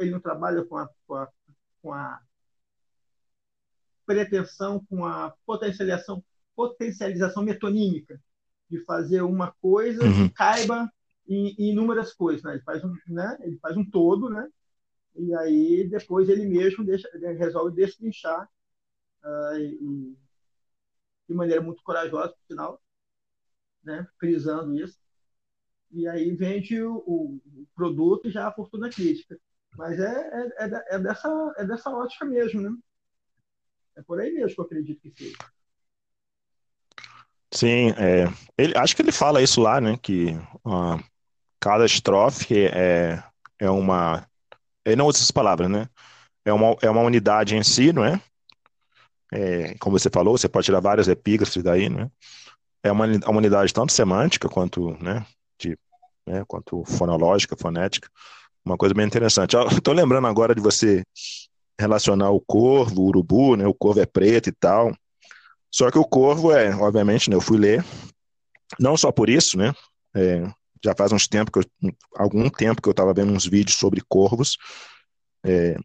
Ele 0.00 0.10
não 0.10 0.20
trabalha 0.20 0.64
com 0.64 0.76
a, 0.76 0.88
com 1.06 1.14
a, 1.14 1.28
com 1.80 1.92
a 1.92 2.20
pretensão, 4.06 4.84
com 4.88 5.04
a 5.04 5.34
potencialização, 5.46 6.22
potencialização 6.54 7.42
metonímica 7.42 8.20
de 8.68 8.82
fazer 8.84 9.22
uma 9.22 9.52
coisa 9.60 10.04
uhum. 10.04 10.28
que 10.28 10.34
caiba 10.34 10.90
em, 11.28 11.54
em 11.58 11.72
inúmeras 11.72 12.12
coisas. 12.12 12.42
Né? 12.42 12.54
Ele, 12.54 12.62
faz 12.62 12.84
um, 12.84 12.94
né? 13.08 13.38
ele 13.40 13.58
faz 13.58 13.76
um 13.76 13.84
todo, 13.84 14.28
né? 14.30 14.48
e 15.14 15.34
aí 15.34 15.88
depois 15.88 16.28
ele 16.28 16.46
mesmo 16.46 16.84
deixa, 16.84 17.08
ele 17.14 17.32
resolve 17.32 17.74
destrinchar 17.74 18.48
uh, 19.24 19.58
e, 19.58 20.16
de 21.28 21.34
maneira 21.34 21.60
muito 21.60 21.82
corajosa, 21.82 22.30
por 22.30 22.46
sinal, 22.46 22.82
né, 23.82 24.06
frisando 24.18 24.74
isso. 24.74 24.98
E 25.90 26.08
aí 26.08 26.34
vende 26.34 26.82
o, 26.82 26.96
o, 26.96 27.66
produto 27.74 28.28
e 28.28 28.30
já 28.30 28.48
a 28.48 28.52
fortuna 28.52 28.88
crítica. 28.88 29.38
Mas 29.76 29.98
é, 29.98 30.04
é, 30.04 30.64
é, 30.64 30.94
é, 30.94 30.98
dessa, 30.98 31.54
é 31.56 31.64
dessa 31.66 31.90
ótica 31.90 32.24
mesmo, 32.24 32.60
né? 32.60 32.70
É 33.96 34.02
por 34.02 34.20
aí 34.20 34.32
mesmo 34.32 34.54
que 34.54 34.60
eu 34.60 34.64
acredito 34.64 35.00
que 35.00 35.10
seja. 35.10 35.36
Sim, 37.52 37.90
é, 37.98 38.24
ele, 38.56 38.76
acho 38.76 38.96
que 38.96 39.02
ele 39.02 39.12
fala 39.12 39.42
isso 39.42 39.60
lá, 39.60 39.80
né? 39.80 39.98
Que 40.00 40.30
uh, 40.64 41.02
cada 41.60 41.84
estrofe 41.84 42.66
é, 42.66 43.22
é 43.58 43.70
uma 43.70 44.26
ele 44.84 44.96
não 44.96 45.06
usa 45.06 45.18
essas 45.18 45.30
palavras, 45.30 45.70
né? 45.70 45.88
É 46.44 46.52
uma, 46.52 46.76
é 46.82 46.90
uma 46.90 47.02
unidade 47.02 47.56
em 47.56 47.62
si, 47.62 47.92
não 47.92 48.04
é? 48.04 48.20
é 49.32 49.74
como 49.78 49.98
você 49.98 50.10
falou, 50.10 50.36
você 50.36 50.48
pode 50.48 50.66
tirar 50.66 50.80
várias 50.80 51.08
epígrafes 51.08 51.62
daí, 51.62 51.88
não 51.88 52.00
é? 52.00 52.10
É 52.84 52.92
uma, 52.92 53.06
uma 53.06 53.38
unidade 53.38 53.72
tanto 53.72 53.92
semântica 53.92 54.48
quanto, 54.48 54.90
né, 55.00 55.24
de, 55.56 55.78
né, 56.26 56.44
quanto 56.48 56.84
fonológica, 56.84 57.56
fonética. 57.56 58.10
Uma 58.64 58.76
coisa 58.76 58.92
bem 58.92 59.06
interessante. 59.06 59.56
Estou 59.56 59.94
lembrando 59.94 60.26
agora 60.26 60.52
de 60.52 60.60
você 60.60 61.04
relacionar 61.78 62.30
o 62.30 62.40
corvo, 62.40 63.02
o 63.02 63.06
urubu, 63.06 63.56
né? 63.56 63.66
O 63.66 63.74
corvo 63.74 64.00
é 64.00 64.06
preto 64.06 64.48
e 64.48 64.52
tal. 64.52 64.92
Só 65.70 65.90
que 65.90 65.98
o 65.98 66.04
corvo 66.04 66.52
é, 66.52 66.74
obviamente, 66.76 67.30
né, 67.30 67.36
eu 67.36 67.40
fui 67.40 67.56
ler, 67.56 67.84
não 68.78 68.96
só 68.96 69.10
por 69.10 69.30
isso, 69.30 69.56
né? 69.56 69.72
É, 70.14 70.42
já 70.84 70.94
faz 70.94 71.12
uns 71.12 71.26
tempo 71.26 71.50
que 71.50 71.60
eu, 71.60 71.64
algum 72.16 72.50
tempo 72.50 72.82
que 72.82 72.88
eu 72.88 72.92
estava 72.92 73.14
vendo 73.14 73.32
uns 73.32 73.46
vídeos 73.46 73.76
sobre 73.76 74.02
corvos. 74.06 74.58
É, 75.44 75.76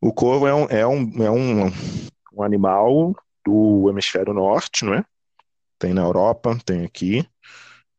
o 0.00 0.12
corvo 0.12 0.46
é, 0.46 0.54
um, 0.54 0.64
é, 0.64 0.86
um, 0.86 1.24
é 1.24 1.30
um, 1.30 1.66
um 2.32 2.42
animal 2.42 3.14
do 3.44 3.88
hemisfério 3.88 4.32
norte, 4.32 4.84
não 4.84 4.94
é? 4.94 5.04
Tem 5.78 5.94
na 5.94 6.02
Europa, 6.02 6.58
tem 6.64 6.84
aqui. 6.84 7.26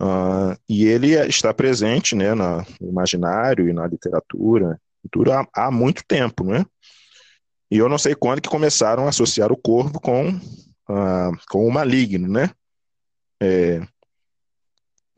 Uh, 0.01 0.55
e 0.67 0.85
ele 0.85 1.13
está 1.27 1.53
presente 1.53 2.15
né, 2.15 2.33
no 2.33 2.65
imaginário 2.81 3.67
e 3.67 3.73
na 3.73 3.85
literatura, 3.85 4.79
literatura 5.03 5.47
há, 5.53 5.67
há, 5.67 5.71
muito 5.71 6.03
tempo, 6.07 6.43
não 6.43 6.55
é? 6.55 6.65
E 7.71 7.77
eu 7.77 7.87
não 7.87 7.97
sei 7.97 8.15
quando 8.15 8.41
que 8.41 8.49
começaram 8.49 9.05
a 9.05 9.09
associar 9.09 9.51
o 9.51 9.57
corvo 9.57 9.99
com, 9.99 10.29
uh, 10.29 11.31
com 11.49 11.67
o 11.67 11.71
maligno, 11.71 12.27
né? 12.27 12.49
É, 13.41 13.81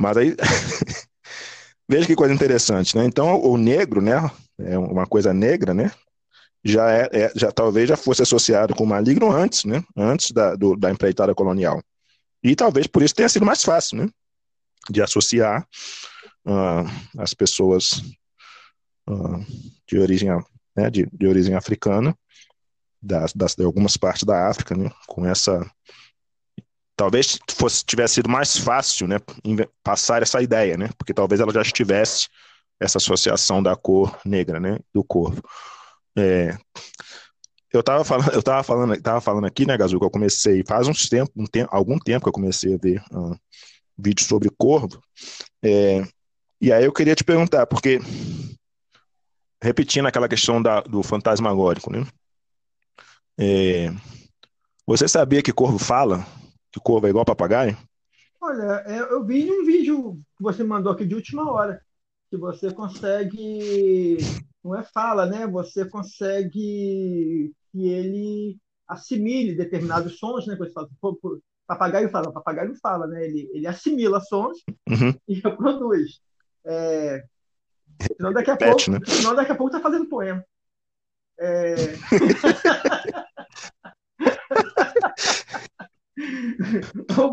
mas 0.01 0.17
aí, 0.17 0.35
veja 1.87 2.07
que 2.07 2.15
coisa 2.15 2.33
interessante, 2.33 2.97
né? 2.97 3.05
Então, 3.05 3.39
o 3.39 3.55
negro, 3.55 4.01
né? 4.01 4.31
É 4.59 4.75
uma 4.77 5.05
coisa 5.05 5.31
negra, 5.31 5.75
né? 5.75 5.91
Já 6.63 6.91
é, 6.91 7.09
é 7.11 7.31
já 7.35 7.51
talvez 7.51 7.87
já 7.87 7.95
fosse 7.95 8.23
associado 8.23 8.73
com 8.73 8.83
o 8.83 8.87
maligno 8.87 9.31
antes, 9.31 9.63
né? 9.63 9.83
Antes 9.95 10.31
da, 10.31 10.55
do, 10.55 10.75
da 10.75 10.89
empreitada 10.89 11.35
colonial. 11.35 11.81
E 12.43 12.55
talvez 12.55 12.87
por 12.87 13.03
isso 13.03 13.13
tenha 13.13 13.29
sido 13.29 13.45
mais 13.45 13.61
fácil, 13.61 13.97
né? 13.97 14.09
De 14.89 15.03
associar 15.03 15.67
uh, 16.47 17.19
as 17.19 17.35
pessoas 17.35 18.01
uh, 19.11 19.45
de 19.87 19.99
origem, 19.99 20.29
né? 20.75 20.89
de, 20.89 21.07
de 21.11 21.27
origem 21.27 21.55
africana, 21.55 22.15
das, 23.01 23.33
das, 23.33 23.55
de 23.55 23.63
algumas 23.63 23.97
partes 23.97 24.23
da 24.23 24.49
África, 24.49 24.75
né? 24.75 24.89
Com 25.07 25.25
essa 25.25 25.59
talvez 26.95 27.39
fosse 27.49 27.83
tivesse 27.83 28.15
sido 28.15 28.29
mais 28.29 28.55
fácil, 28.55 29.07
né, 29.07 29.17
passar 29.83 30.21
essa 30.21 30.39
ideia, 30.39 30.77
né, 30.77 30.87
porque 30.99 31.15
talvez 31.15 31.41
ela 31.41 31.51
já 31.51 31.63
estivesse 31.63 32.27
essa 32.79 32.99
associação 32.99 33.61
da 33.61 33.75
cor 33.75 34.19
negra, 34.23 34.59
né, 34.59 34.77
do 34.93 35.03
corpo. 35.03 35.41
É, 36.15 36.55
eu 37.73 37.79
estava 37.79 38.03
falando, 38.03 38.31
eu 38.33 38.43
tava 38.43 38.63
falando, 38.63 39.01
tava 39.01 39.19
falando 39.19 39.45
aqui, 39.45 39.65
né, 39.65 39.75
Gazu, 39.77 39.97
que 39.97 40.05
eu 40.05 40.11
comecei 40.11 40.63
faz 40.67 40.87
uns 40.87 41.09
tempo, 41.09 41.31
um 41.35 41.45
tempo, 41.45 41.69
algum 41.71 41.97
tempo 41.97 42.23
que 42.23 42.29
eu 42.29 42.33
comecei 42.33 42.75
a 42.75 42.77
ver 42.77 43.03
um, 43.11 43.35
vídeos 43.97 44.27
sobre 44.27 44.51
corvo. 44.55 45.01
É, 45.63 46.03
e 46.59 46.71
aí 46.71 46.85
eu 46.85 46.93
queria 46.93 47.15
te 47.15 47.23
perguntar, 47.23 47.65
porque 47.65 47.99
repetindo 49.61 50.07
aquela 50.07 50.29
questão 50.29 50.61
da, 50.61 50.81
do 50.81 51.03
fantasmagórico, 51.03 51.91
né? 51.91 52.05
É, 53.37 53.89
você 54.85 55.07
sabia 55.07 55.41
que 55.41 55.53
corvo 55.53 55.79
fala? 55.79 56.25
que 56.71 56.79
corvo 56.79 57.05
é 57.05 57.09
igual 57.09 57.25
papagaio? 57.25 57.77
Olha, 58.39 58.83
é, 58.87 58.99
eu 58.99 59.23
vi 59.25 59.51
um 59.51 59.65
vídeo 59.65 60.13
que 60.37 60.43
você 60.43 60.63
mandou 60.63 60.91
aqui 60.91 61.05
de 61.05 61.13
última 61.13 61.51
hora, 61.51 61.81
que 62.29 62.37
você 62.37 62.73
consegue, 62.73 64.17
não 64.63 64.75
é 64.75 64.83
fala, 64.83 65.25
né? 65.25 65.45
Você 65.47 65.85
consegue 65.85 67.53
que 67.71 67.87
ele 67.87 68.57
assimile 68.87 69.55
determinados 69.55 70.17
sons, 70.17 70.47
né? 70.47 70.55
Você 70.55 70.71
fala, 70.71 70.89
papagaio 71.67 72.09
fala, 72.09 72.31
papagaio 72.31 72.73
fala, 72.81 73.05
né? 73.05 73.25
Ele, 73.25 73.49
ele 73.53 73.67
assimila 73.67 74.19
sons 74.21 74.57
uhum. 74.89 75.13
e 75.27 75.35
reproduz. 75.35 76.19
É, 76.65 77.23
senão 78.17 78.33
daqui 78.33 78.49
a 78.49 78.53
Repete, 78.53 78.91
pouco, 78.91 79.05
né? 79.05 79.13
senão 79.15 79.35
daqui 79.35 79.51
a 79.51 79.55
pouco 79.55 79.71
tá 79.71 79.79
fazendo 79.79 80.05
poema. 80.07 80.43
É... 81.39 81.75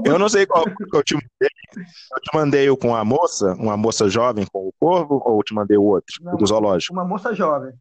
Eu 0.05 0.19
não 0.19 0.29
sei 0.29 0.47
qual 0.47 0.65
que 0.65 0.97
eu 0.97 1.03
te 1.03 1.15
mandei. 1.15 1.51
Eu 2.13 2.21
te 2.23 2.31
mandei 2.35 2.71
o 2.71 2.77
com 2.77 2.95
a 2.95 3.05
moça, 3.05 3.53
uma 3.55 3.77
moça 3.77 4.09
jovem 4.09 4.47
com 4.51 4.69
o 4.69 4.73
corvo, 4.79 5.21
ou 5.25 5.43
te 5.43 5.53
mandei 5.53 5.77
o 5.77 5.83
outro, 5.83 6.15
não, 6.23 6.35
o 6.35 6.37
do 6.37 6.47
zoológico? 6.47 6.93
Uma 6.93 7.05
moça 7.05 7.35
jovem. 7.35 7.73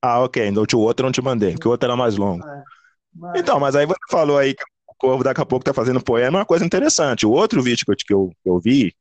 Ah, 0.00 0.20
ok. 0.20 0.46
Então 0.46 0.64
o 0.72 0.78
outro 0.80 1.04
eu 1.04 1.08
não 1.08 1.12
te 1.12 1.20
mandei, 1.20 1.52
porque 1.52 1.68
o 1.68 1.70
outro 1.70 1.86
era 1.86 1.96
mais 1.96 2.16
longo. 2.16 2.46
É, 2.46 2.62
mas... 3.14 3.40
Então, 3.40 3.60
mas 3.60 3.76
aí 3.76 3.84
você 3.84 3.98
falou 4.10 4.38
aí 4.38 4.54
que 4.54 4.62
o 4.86 4.94
Corvo 4.96 5.24
daqui 5.24 5.40
a 5.40 5.46
pouco 5.46 5.64
tá 5.64 5.74
fazendo 5.74 6.02
poema, 6.02 6.38
é 6.38 6.40
uma 6.40 6.46
coisa 6.46 6.64
interessante. 6.64 7.26
O 7.26 7.30
outro 7.30 7.62
vídeo 7.62 7.84
que 7.84 7.92
eu, 7.92 7.96
que 7.96 8.14
eu, 8.14 8.32
que 8.42 8.50
eu 8.50 8.60
vi 8.60 8.94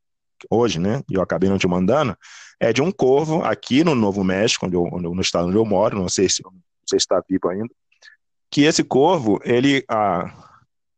hoje, 0.49 0.79
né, 0.79 1.01
e 1.09 1.15
eu 1.15 1.21
acabei 1.21 1.49
não 1.49 1.57
te 1.57 1.67
mandando, 1.67 2.17
é 2.59 2.73
de 2.73 2.81
um 2.81 2.91
corvo 2.91 3.43
aqui 3.43 3.83
no 3.83 3.95
Novo 3.95 4.23
México, 4.23 4.65
onde 4.65 4.75
eu, 4.75 4.85
no 4.85 5.21
estado 5.21 5.47
onde 5.47 5.57
eu 5.57 5.65
moro, 5.65 5.97
não 5.97 6.09
sei 6.09 6.29
se 6.29 6.43
não 6.43 6.51
sei 6.87 6.99
se 6.99 7.05
está 7.05 7.21
vivo 7.29 7.49
ainda, 7.49 7.69
que 8.49 8.61
esse 8.61 8.83
corvo 8.83 9.39
ele 9.43 9.83
ah, 9.89 10.33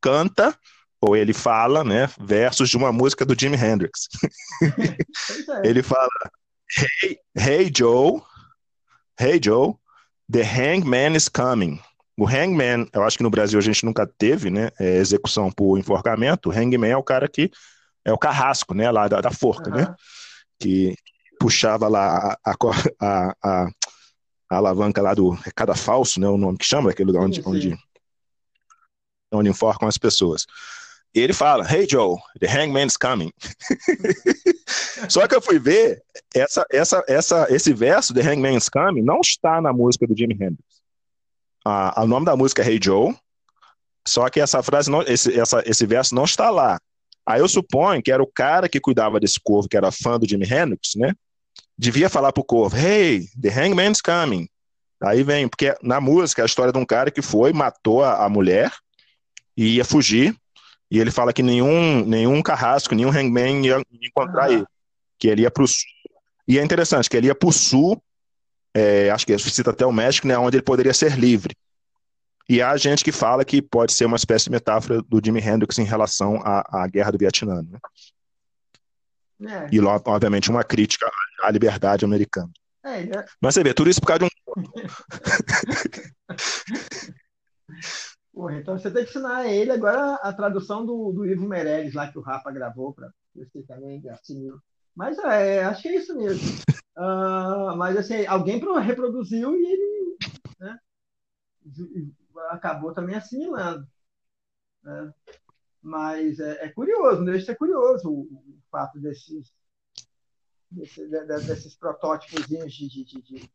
canta 0.02 0.56
ou 1.02 1.16
ele 1.16 1.34
fala, 1.34 1.84
né, 1.84 2.10
versos 2.20 2.70
de 2.70 2.78
uma 2.78 2.92
música 2.92 3.26
do 3.26 3.40
Jimi 3.40 3.58
Hendrix. 3.58 4.08
É. 5.64 5.70
ele 5.70 5.82
fala: 5.82 6.10
hey, 7.02 7.18
hey 7.38 7.72
Joe, 7.74 8.22
Hey 9.22 9.38
Joe, 9.38 9.78
the 10.30 10.46
hangman 10.46 11.14
is 11.14 11.28
coming. 11.28 11.78
O 12.18 12.26
hangman, 12.26 12.88
eu 12.94 13.04
acho 13.04 13.18
que 13.18 13.24
no 13.24 13.30
Brasil 13.30 13.60
a 13.60 13.62
gente 13.62 13.84
nunca 13.84 14.08
teve, 14.08 14.50
né, 14.50 14.70
é, 14.80 14.96
execução 14.96 15.52
por 15.52 15.78
enforcamento. 15.78 16.48
O 16.48 16.52
hangman 16.54 16.92
é 16.92 16.96
o 16.96 17.04
cara 17.04 17.28
que 17.28 17.52
é 18.06 18.14
o 18.14 18.18
carrasco, 18.18 18.74
né, 18.74 18.90
lá 18.92 19.08
da, 19.08 19.22
da 19.22 19.32
forca, 19.32 19.70
uhum. 19.70 19.78
né, 19.78 19.96
que 20.60 20.96
puxava 21.40 21.88
lá 21.88 22.38
a, 22.44 22.52
a, 22.52 23.36
a, 23.44 23.70
a 24.50 24.58
alavanca 24.58 25.02
lá 25.02 25.14
do 25.14 25.38
cada 25.56 25.76
falso, 25.76 26.20
né, 26.20 26.28
o 26.28 26.38
nome 26.38 26.58
que 26.58 26.66
chama, 26.66 26.90
aquele 26.90 27.12
lugar 27.12 27.26
onde, 27.26 27.42
onde, 27.46 27.78
onde 29.32 29.50
enforcam 29.50 29.88
as 29.88 29.98
pessoas. 29.98 30.46
E 31.14 31.20
ele 31.20 31.34
fala, 31.34 31.66
Hey 31.68 31.88
Joe, 31.90 32.18
the 32.40 32.48
hangman's 32.48 32.96
coming. 32.96 33.32
Só 35.10 35.28
que 35.28 35.36
eu 35.36 35.42
fui 35.42 35.58
ver, 35.58 36.04
essa, 36.34 36.66
essa, 36.72 37.04
essa, 37.08 37.48
esse 37.50 37.74
verso, 37.74 38.14
The 38.14 38.22
Hangman's 38.22 38.70
Coming, 38.70 39.02
não 39.02 39.20
está 39.22 39.60
na 39.60 39.74
música 39.74 40.06
do 40.06 40.16
Jimi 40.16 40.36
Hendrix. 40.36 40.64
Ah, 41.66 42.04
o 42.04 42.08
nome 42.08 42.26
da 42.26 42.36
música 42.36 42.62
é 42.62 42.68
Hey 42.68 42.80
Joe, 42.82 43.16
só 44.08 44.30
que 44.30 44.40
essa 44.40 44.62
frase, 44.64 44.90
não, 44.90 45.02
esse, 45.04 45.40
essa, 45.40 45.64
esse 45.66 45.86
verso 45.86 46.16
não 46.16 46.24
está 46.24 46.50
lá. 46.50 46.80
Aí 47.30 47.42
eu 47.42 47.48
suponho 47.48 48.02
que 48.02 48.12
era 48.12 48.24
o 48.24 48.26
cara 48.26 48.68
que 48.68 48.80
cuidava 48.80 49.20
desse 49.20 49.40
corvo, 49.40 49.70
que 49.70 49.78
era 49.78 49.92
fã 49.92 50.18
do 50.18 50.28
Jimi 50.28 50.46
Hendrix, 50.46 50.96
né? 50.96 51.14
Devia 51.78 52.10
falar 52.10 52.34
pro 52.34 52.44
corvo, 52.44 52.76
Hey, 52.76 53.28
the 53.40 53.50
hangman's 53.50 54.02
coming. 54.02 54.50
Aí 55.00 55.22
vem, 55.22 55.48
porque 55.48 55.76
na 55.84 56.02
música 56.02 56.42
é 56.42 56.44
a 56.44 56.48
história 56.48 56.74
de 56.74 56.80
um 56.80 56.86
cara 56.86 57.12
que 57.12 57.22
foi, 57.22 57.54
matou 57.54 58.04
a, 58.04 58.26
a 58.26 58.30
mulher 58.30 58.74
e 59.56 59.76
ia 59.76 59.86
fugir. 59.86 60.36
E 60.90 60.98
ele 60.98 61.12
fala 61.12 61.32
que 61.32 61.44
nenhum, 61.44 62.04
nenhum 62.04 62.42
carrasco, 62.42 62.96
nenhum 62.96 63.12
hangman 63.12 63.64
ia 63.64 63.80
encontrar 64.02 64.52
ele. 64.52 64.66
Que 65.20 65.28
ele 65.28 65.44
ia 65.44 65.52
pro 65.52 65.68
sul. 65.68 65.88
E 66.48 66.58
é 66.58 66.64
interessante 66.64 67.08
que 67.08 67.16
ele 67.16 67.28
ia 67.28 67.36
pro 67.36 67.52
sul, 67.52 68.02
é, 68.74 69.12
acho 69.12 69.28
que 69.28 69.38
cita 69.38 69.70
até 69.70 69.86
o 69.86 69.94
México, 69.94 70.28
né, 70.28 70.36
onde 70.36 70.58
ele 70.58 70.64
poderia 70.64 70.96
ser 70.96 71.16
livre. 71.16 71.56
E 72.50 72.64
há 72.64 72.76
gente 72.76 73.04
que 73.04 73.12
fala 73.12 73.46
que 73.46 73.62
pode 73.62 73.94
ser 73.94 74.06
uma 74.06 74.18
espécie 74.18 74.46
de 74.46 74.52
metáfora 74.52 75.04
do 75.04 75.22
Jimi 75.24 75.40
Hendrix 75.40 75.78
em 75.78 75.84
relação 75.84 76.38
à, 76.44 76.84
à 76.84 76.88
guerra 76.88 77.12
do 77.12 77.20
Vietnã. 77.20 77.62
Né? 77.62 77.78
É. 79.48 79.70
E, 79.72 79.80
obviamente, 79.80 80.50
uma 80.50 80.64
crítica 80.64 81.08
à 81.44 81.52
liberdade 81.52 82.04
americana. 82.04 82.50
É, 82.84 83.04
é... 83.04 83.26
Mas 83.40 83.54
você 83.54 83.64
vê, 83.64 83.72
tudo 83.72 83.92
isso 83.92 84.02
por 84.02 84.08
causa 84.08 84.26
de 84.26 84.26
um. 84.26 84.30
Porra, 88.34 88.56
então 88.58 88.80
você 88.80 88.90
tem 88.90 89.04
que 89.04 89.10
ensinar 89.12 89.38
a 89.38 89.48
ele 89.48 89.72
agora 89.72 90.16
a 90.16 90.34
tradução 90.34 90.84
do, 90.84 91.12
do 91.12 91.26
Ivo 91.28 91.48
Meirelles 91.48 91.94
lá 91.94 92.12
que 92.12 92.18
o 92.18 92.22
Rafa 92.22 92.52
gravou 92.52 92.94
para 92.94 93.12
você 93.36 93.62
também 93.64 94.02
assimila. 94.10 94.58
Mas 94.96 95.20
é, 95.20 95.64
acho 95.66 95.84
que 95.84 95.90
é 95.90 95.98
isso 95.98 96.16
mesmo. 96.18 96.48
Uh, 96.98 97.76
mas 97.78 97.96
assim, 97.96 98.26
alguém 98.26 98.60
reproduziu 98.82 99.56
e 99.56 99.66
ele 99.72 100.18
né, 100.60 100.80
acabou 102.50 102.94
também 102.94 103.16
assimilando. 103.16 103.88
Né? 104.84 105.14
Mas 105.82 106.40
é, 106.40 106.66
é, 106.66 106.70
curioso, 106.70 107.18
não 107.18 107.26
deixa 107.26 107.40
de 107.40 107.46
ser 107.46 107.56
curioso 107.56 108.10
o, 108.10 108.22
o 108.22 108.60
fato 108.72 109.00
desses, 109.00 109.54
desse, 110.70 111.08
de, 111.08 111.26
desses 111.26 111.76
protótipos 111.76 112.46
de, 112.48 112.58
de, 112.66 113.04
de, 113.04 113.50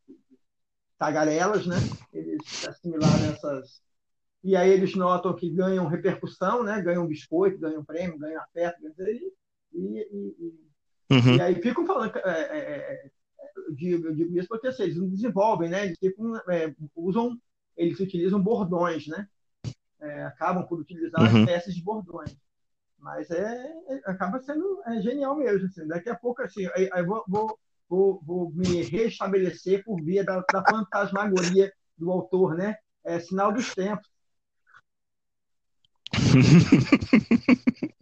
tagarelas, 0.97 1.67
né? 1.67 1.75
Eles 2.13 2.67
assimilaram 2.67 3.25
essas. 3.25 3.81
E 4.43 4.55
aí 4.55 4.69
eles 4.69 4.95
notam 4.95 5.35
que 5.35 5.49
ganham 5.49 5.87
repercussão, 5.87 6.63
né? 6.63 6.81
ganham 6.81 7.07
biscoito, 7.07 7.59
ganham 7.59 7.83
prêmio, 7.83 8.19
ganham 8.19 8.41
afeto. 8.41 8.79
E, 8.83 9.31
e, 9.73 10.35
e, 10.39 10.65
Uhum. 11.09 11.35
E 11.35 11.41
aí 11.41 11.61
ficam 11.61 11.85
falando, 11.85 12.15
é, 12.17 12.41
é, 12.41 12.59
é, 12.59 13.11
eu, 13.55 13.75
digo, 13.75 14.07
eu, 14.07 14.15
digo, 14.15 14.39
isso 14.39 14.47
porque 14.47 14.67
assim, 14.67 14.83
eles 14.83 14.97
não 14.97 15.07
desenvolvem, 15.07 15.69
né? 15.69 15.85
Eles 15.85 15.99
ficam, 15.99 16.35
é, 16.49 16.73
usam, 16.95 17.39
eles 17.75 17.99
utilizam 17.99 18.41
bordões, 18.41 19.07
né? 19.07 19.27
É, 20.01 20.23
acabam 20.23 20.65
por 20.67 20.79
utilizar 20.79 21.21
uhum. 21.21 21.41
espécies 21.41 21.75
de 21.75 21.83
bordões. 21.83 22.35
Mas 22.99 23.29
é, 23.29 23.71
é, 23.87 24.01
acaba 24.05 24.41
sendo 24.41 24.81
genial 25.01 25.35
mesmo. 25.35 25.67
Assim. 25.67 25.87
Daqui 25.87 26.09
a 26.09 26.15
pouco, 26.15 26.41
assim, 26.41 26.67
aí, 26.73 26.89
vou, 27.03 27.23
vou, 27.27 27.59
vou, 27.87 28.21
vou, 28.23 28.51
me 28.51 28.81
restabelecer 28.81 29.83
por 29.83 30.01
via 30.03 30.23
da, 30.23 30.43
da 30.51 30.63
fantasmagoria 30.63 31.71
do 31.97 32.11
autor, 32.11 32.55
né? 32.55 32.75
É 33.03 33.19
sinal 33.19 33.51
dos 33.51 33.73
tempos. 33.73 34.07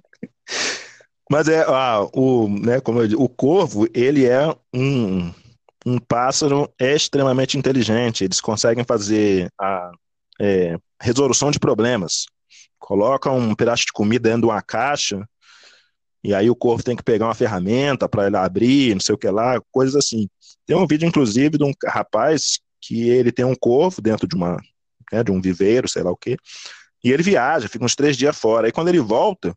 Mas 1.29 1.47
é, 1.47 1.63
ah, 1.67 2.07
o, 2.13 2.47
né, 2.47 2.79
como 2.79 3.01
eu, 3.01 3.19
o 3.19 3.27
corvo, 3.27 3.87
ele 3.93 4.25
é 4.25 4.55
um, 4.73 5.33
um 5.85 5.99
pássaro 5.99 6.71
extremamente 6.79 7.57
inteligente. 7.57 8.23
Eles 8.23 8.39
conseguem 8.39 8.83
fazer 8.83 9.49
a 9.59 9.91
é, 10.39 10.77
resolução 11.01 11.51
de 11.51 11.59
problemas. 11.59 12.25
Colocam 12.79 13.37
um 13.37 13.55
pedaço 13.55 13.85
de 13.85 13.93
comida 13.93 14.29
dentro 14.29 14.41
de 14.41 14.47
uma 14.47 14.61
caixa 14.61 15.27
e 16.23 16.33
aí 16.33 16.49
o 16.49 16.55
corvo 16.55 16.83
tem 16.83 16.95
que 16.95 17.03
pegar 17.03 17.25
uma 17.25 17.35
ferramenta 17.35 18.07
para 18.07 18.27
ele 18.27 18.37
abrir, 18.37 18.93
não 18.93 19.01
sei 19.01 19.13
o 19.13 19.17
que 19.17 19.29
lá, 19.29 19.59
coisas 19.71 19.95
assim. 19.95 20.29
Tem 20.65 20.75
um 20.75 20.87
vídeo, 20.87 21.07
inclusive, 21.07 21.57
de 21.57 21.63
um 21.65 21.73
rapaz 21.85 22.59
que 22.79 23.09
ele 23.09 23.31
tem 23.31 23.43
um 23.43 23.55
corvo 23.55 24.01
dentro 24.01 24.25
de 24.27 24.35
uma 24.35 24.57
né, 25.11 25.23
de 25.23 25.31
um 25.31 25.41
viveiro, 25.41 25.87
sei 25.87 26.01
lá 26.01 26.11
o 26.11 26.17
quê, 26.17 26.37
e 27.03 27.11
ele 27.11 27.21
viaja, 27.21 27.67
fica 27.67 27.83
uns 27.83 27.95
três 27.95 28.17
dias 28.17 28.37
fora. 28.37 28.67
Aí 28.67 28.71
quando 28.71 28.87
ele 28.87 28.99
volta, 28.99 29.55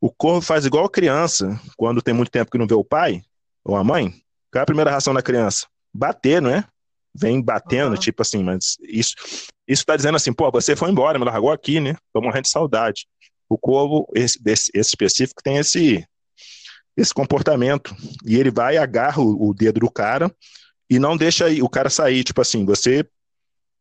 o 0.00 0.10
corvo 0.10 0.40
faz 0.40 0.66
igual 0.66 0.88
criança, 0.88 1.58
quando 1.76 2.02
tem 2.02 2.12
muito 2.12 2.30
tempo 2.30 2.50
que 2.50 2.58
não 2.58 2.66
vê 2.66 2.74
o 2.74 2.84
pai 2.84 3.22
ou 3.64 3.76
a 3.76 3.84
mãe. 3.84 4.12
Qual 4.52 4.60
é 4.60 4.62
a 4.62 4.66
primeira 4.66 4.90
ração 4.90 5.14
da 5.14 5.22
criança? 5.22 5.66
Bater, 5.92 6.42
não 6.42 6.50
é? 6.50 6.64
Vem 7.14 7.42
batendo, 7.42 7.94
uhum. 7.94 8.00
tipo 8.00 8.22
assim, 8.22 8.42
mas 8.42 8.76
isso 8.82 9.14
isso 9.66 9.84
tá 9.86 9.96
dizendo 9.96 10.16
assim, 10.16 10.32
pô, 10.32 10.50
você 10.50 10.76
foi 10.76 10.90
embora, 10.90 11.18
me 11.18 11.24
largou 11.24 11.50
aqui, 11.50 11.80
né? 11.80 11.96
Tô 12.12 12.20
morrendo 12.20 12.44
de 12.44 12.50
saudade. 12.50 13.06
O 13.48 13.56
corvo, 13.56 14.06
esse, 14.14 14.38
esse, 14.44 14.70
esse 14.74 14.90
específico, 14.90 15.42
tem 15.42 15.56
esse, 15.56 16.04
esse 16.96 17.14
comportamento. 17.14 17.94
E 18.24 18.36
ele 18.36 18.50
vai, 18.50 18.76
agarra 18.76 19.22
o, 19.22 19.50
o 19.50 19.54
dedo 19.54 19.80
do 19.80 19.90
cara 19.90 20.34
e 20.90 20.98
não 20.98 21.16
deixa 21.16 21.46
o 21.62 21.68
cara 21.68 21.88
sair, 21.88 22.24
tipo 22.24 22.40
assim, 22.40 22.64
você 22.64 23.06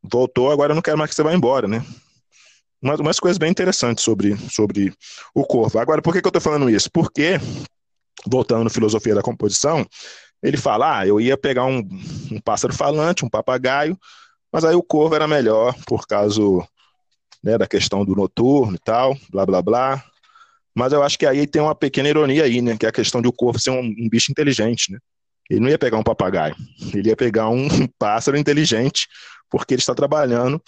voltou, 0.02 0.52
agora 0.52 0.72
eu 0.72 0.76
não 0.76 0.82
quero 0.82 0.98
mais 0.98 1.10
que 1.10 1.16
você 1.16 1.24
vá 1.24 1.34
embora, 1.34 1.68
né? 1.68 1.86
umas, 2.82 3.00
umas 3.00 3.20
coisas 3.20 3.38
bem 3.38 3.52
interessantes 3.52 4.04
sobre, 4.04 4.36
sobre 4.50 4.94
o 5.34 5.46
corvo. 5.46 5.78
Agora, 5.80 6.02
por 6.02 6.14
que, 6.14 6.22
que 6.22 6.28
eu 6.28 6.30
estou 6.30 6.42
falando 6.42 6.70
isso? 6.70 6.90
Porque, 6.92 7.40
voltando 8.26 8.64
na 8.64 8.70
filosofia 8.70 9.14
da 9.14 9.22
composição, 9.22 9.86
ele 10.42 10.58
fala: 10.58 11.00
ah, 11.00 11.08
eu 11.08 11.20
ia 11.20 11.38
pegar 11.38 11.66
um, 11.66 11.80
um 12.32 12.40
pássaro 12.44 12.74
falante, 12.74 13.26
um 13.26 13.30
papagaio, 13.30 13.98
mas 14.52 14.64
aí 14.64 14.76
o 14.76 14.84
corvo 14.84 15.16
era 15.16 15.28
melhor 15.28 15.76
por 15.86 16.06
causa 16.08 16.42
né, 17.44 17.58
da 17.58 17.68
questão 17.68 18.04
do 18.06 18.16
noturno 18.16 18.76
e 18.76 18.80
tal, 18.80 19.18
blá 19.30 19.46
blá 19.46 19.62
blá. 19.62 20.04
Mas 20.76 20.94
eu 20.94 21.04
acho 21.04 21.18
que 21.18 21.26
aí 21.26 21.46
tem 21.46 21.62
uma 21.62 21.76
pequena 21.76 22.10
ironia 22.10 22.44
aí, 22.44 22.62
né? 22.62 22.78
Que 22.78 22.86
é 22.86 22.90
a 22.90 22.94
questão 22.94 23.22
de 23.22 23.28
o 23.28 23.34
corvo 23.34 23.60
ser 23.60 23.72
um, 23.72 23.82
um 23.82 24.10
bicho 24.10 24.32
inteligente, 24.32 24.92
né? 24.92 25.00
Ele 25.50 25.60
não 25.60 25.70
ia 25.70 25.78
pegar 25.78 25.98
um 25.98 26.04
papagaio, 26.04 26.56
ele 26.94 27.10
ia 27.10 27.16
pegar 27.16 27.50
um 27.50 27.68
pássaro 28.00 28.38
inteligente, 28.38 29.08
porque 29.50 29.74
ele 29.74 29.82
está 29.82 29.94
trabalhando 29.94 30.62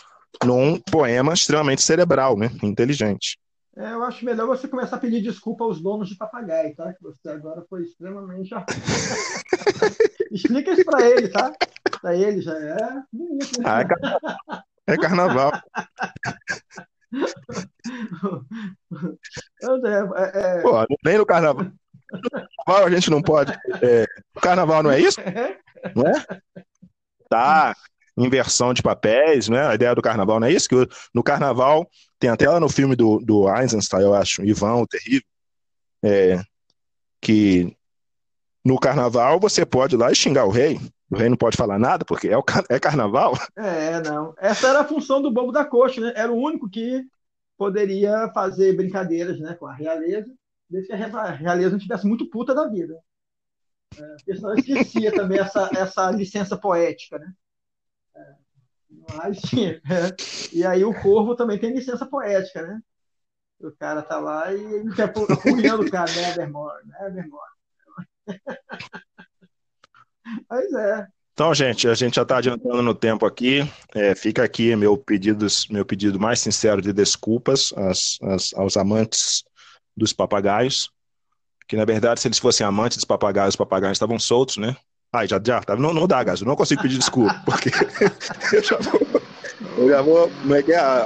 num 0.44 0.78
poema 0.78 1.34
extremamente 1.34 1.82
cerebral, 1.82 2.38
né? 2.38 2.52
Inteligente. 2.62 3.38
É, 3.76 3.92
eu 3.92 4.04
acho 4.04 4.24
melhor 4.24 4.46
você 4.46 4.68
começar 4.68 4.98
a 4.98 5.00
pedir 5.00 5.22
desculpa 5.22 5.64
aos 5.64 5.82
donos 5.82 6.08
de 6.08 6.16
papagaio, 6.16 6.76
tá? 6.76 6.94
Que 6.94 7.02
você 7.02 7.30
agora 7.30 7.64
foi 7.68 7.82
extremamente. 7.82 8.52
Explica 10.32 10.72
isso 10.72 10.86
para 10.86 11.10
ele, 11.10 11.28
tá? 11.30 11.52
Para 12.00 12.16
ele 12.16 12.40
já 12.40 12.54
é. 12.54 12.78
Ah, 13.66 13.82
é, 13.82 13.86
carnaval. 13.86 14.64
é 14.88 14.98
carnaval. 14.98 15.52
É, 19.62 20.58
é... 20.58 20.62
Pô, 20.62 20.86
nem 21.06 21.18
no 21.18 21.26
carnaval. 21.26 21.66
No 22.12 22.30
carnaval 22.30 22.88
a 22.88 22.90
gente 22.90 23.10
não 23.12 23.22
pode. 23.22 23.52
É... 23.82 24.06
O 24.36 24.42
carnaval 24.42 24.82
não 24.84 24.92
é 24.92 25.00
isso? 25.00 25.20
Não 25.96 26.08
é? 26.08 26.26
Tá 27.30 27.76
inversão 28.18 28.74
de 28.74 28.82
papéis, 28.82 29.50
né? 29.50 29.68
A 29.68 29.76
ideia 29.76 29.96
do 29.96 30.02
carnaval 30.02 30.40
não 30.40 30.48
é 30.48 30.52
isso? 30.52 30.70
Que 30.70 30.88
no 31.14 31.24
carnaval, 31.24 31.88
tem 32.24 32.30
até 32.30 32.48
lá 32.48 32.58
no 32.58 32.70
filme 32.70 32.96
do, 32.96 33.20
do 33.20 33.54
Eisenstein, 33.54 34.02
eu 34.02 34.14
acho, 34.14 34.46
Ivan, 34.46 34.76
o 34.76 34.88
Terrível, 34.88 35.28
é, 36.02 36.42
que 37.20 37.76
no 38.64 38.80
carnaval 38.80 39.42
você 39.42 39.66
pode 39.66 39.96
ir 39.96 39.98
lá 39.98 40.10
e 40.10 40.16
xingar 40.16 40.46
o 40.46 40.50
rei, 40.50 40.80
o 41.12 41.18
rei 41.18 41.28
não 41.28 41.36
pode 41.36 41.58
falar 41.58 41.78
nada 41.78 42.06
porque 42.06 42.30
é, 42.30 42.38
o, 42.38 42.44
é 42.70 42.80
carnaval? 42.80 43.34
É, 43.58 44.00
não. 44.00 44.34
Essa 44.38 44.70
era 44.70 44.80
a 44.80 44.88
função 44.88 45.22
do 45.22 45.30
bobo 45.30 45.52
da 45.52 45.66
coxa, 45.66 46.00
né? 46.00 46.14
Era 46.16 46.32
o 46.32 46.38
único 46.38 46.70
que 46.70 47.04
poderia 47.58 48.32
fazer 48.34 48.74
brincadeiras 48.74 49.38
né, 49.42 49.54
com 49.56 49.68
a 49.68 49.74
realeza, 49.74 50.34
desde 50.70 50.88
que 50.88 50.94
a 50.94 51.32
realeza 51.32 51.72
não 51.72 51.80
tivesse 51.80 52.08
muito 52.08 52.30
puta 52.30 52.56
da 52.56 52.70
vida. 52.70 52.98
É, 53.98 54.16
porque 54.16 54.36
senão 54.36 54.54
esquecia 54.56 55.12
também 55.12 55.40
essa, 55.40 55.70
essa 55.76 56.10
licença 56.10 56.56
poética, 56.56 57.20
né? 57.20 57.34
Mas, 59.16 59.42
é. 59.90 60.16
E 60.52 60.66
aí 60.66 60.84
o 60.84 60.94
corvo 60.94 61.36
também 61.36 61.60
tem 61.60 61.74
licença 61.74 62.06
poética, 62.06 62.62
né? 62.62 62.80
O 63.60 63.72
cara 63.72 64.02
tá 64.02 64.20
lá 64.20 64.54
e 64.54 64.62
ele 64.62 64.90
fica 64.90 65.06
apurriando 65.06 65.84
o 65.84 65.92
cara, 65.92 66.12
Nevermore, 66.12 66.86
Nevermore. 66.86 67.52
Mas 70.50 70.74
é. 70.74 71.08
Então, 71.34 71.54
gente, 71.54 71.88
a 71.88 71.96
gente 71.96 72.16
já 72.16 72.22
está 72.22 72.38
adiantando 72.38 72.82
no 72.82 72.94
tempo 72.94 73.26
aqui. 73.26 73.62
É, 73.96 74.14
fica 74.14 74.44
aqui 74.44 74.76
meu 74.76 74.98
pedido, 74.98 75.48
meu 75.70 75.86
pedido 75.86 76.20
mais 76.20 76.40
sincero 76.40 76.82
de 76.82 76.94
desculpas 76.94 77.74
às, 77.76 78.18
às, 78.22 78.54
aos 78.54 78.78
amantes 78.78 79.44
dos 79.96 80.14
papagaios. 80.14 80.92
Que, 81.68 81.76
na 81.76 81.86
verdade, 81.86 82.20
se 82.20 82.28
eles 82.28 82.38
fossem 82.38 82.68
amantes 82.68 82.98
dos 82.98 83.06
papagaios, 83.06 83.54
os 83.54 83.58
papagaios 83.58 83.96
estavam 83.96 84.20
soltos, 84.20 84.58
né? 84.58 84.76
Ai, 85.14 85.28
já, 85.28 85.40
já, 85.46 85.62
tá, 85.62 85.76
não, 85.76 85.94
não 85.94 86.08
dá, 86.08 86.24
Gaso, 86.24 86.44
não 86.44 86.56
consigo 86.56 86.82
pedir 86.82 86.98
desculpa, 86.98 87.40
porque 87.46 87.70
eu 88.52 88.64
já 88.64 88.78
vou, 88.78 89.02
eu 89.78 89.90
já 89.90 90.02
vou, 90.02 90.30
como 90.42 90.56
é 90.56 90.64
que 90.64 90.72
é 90.72 90.80
a, 90.80 91.06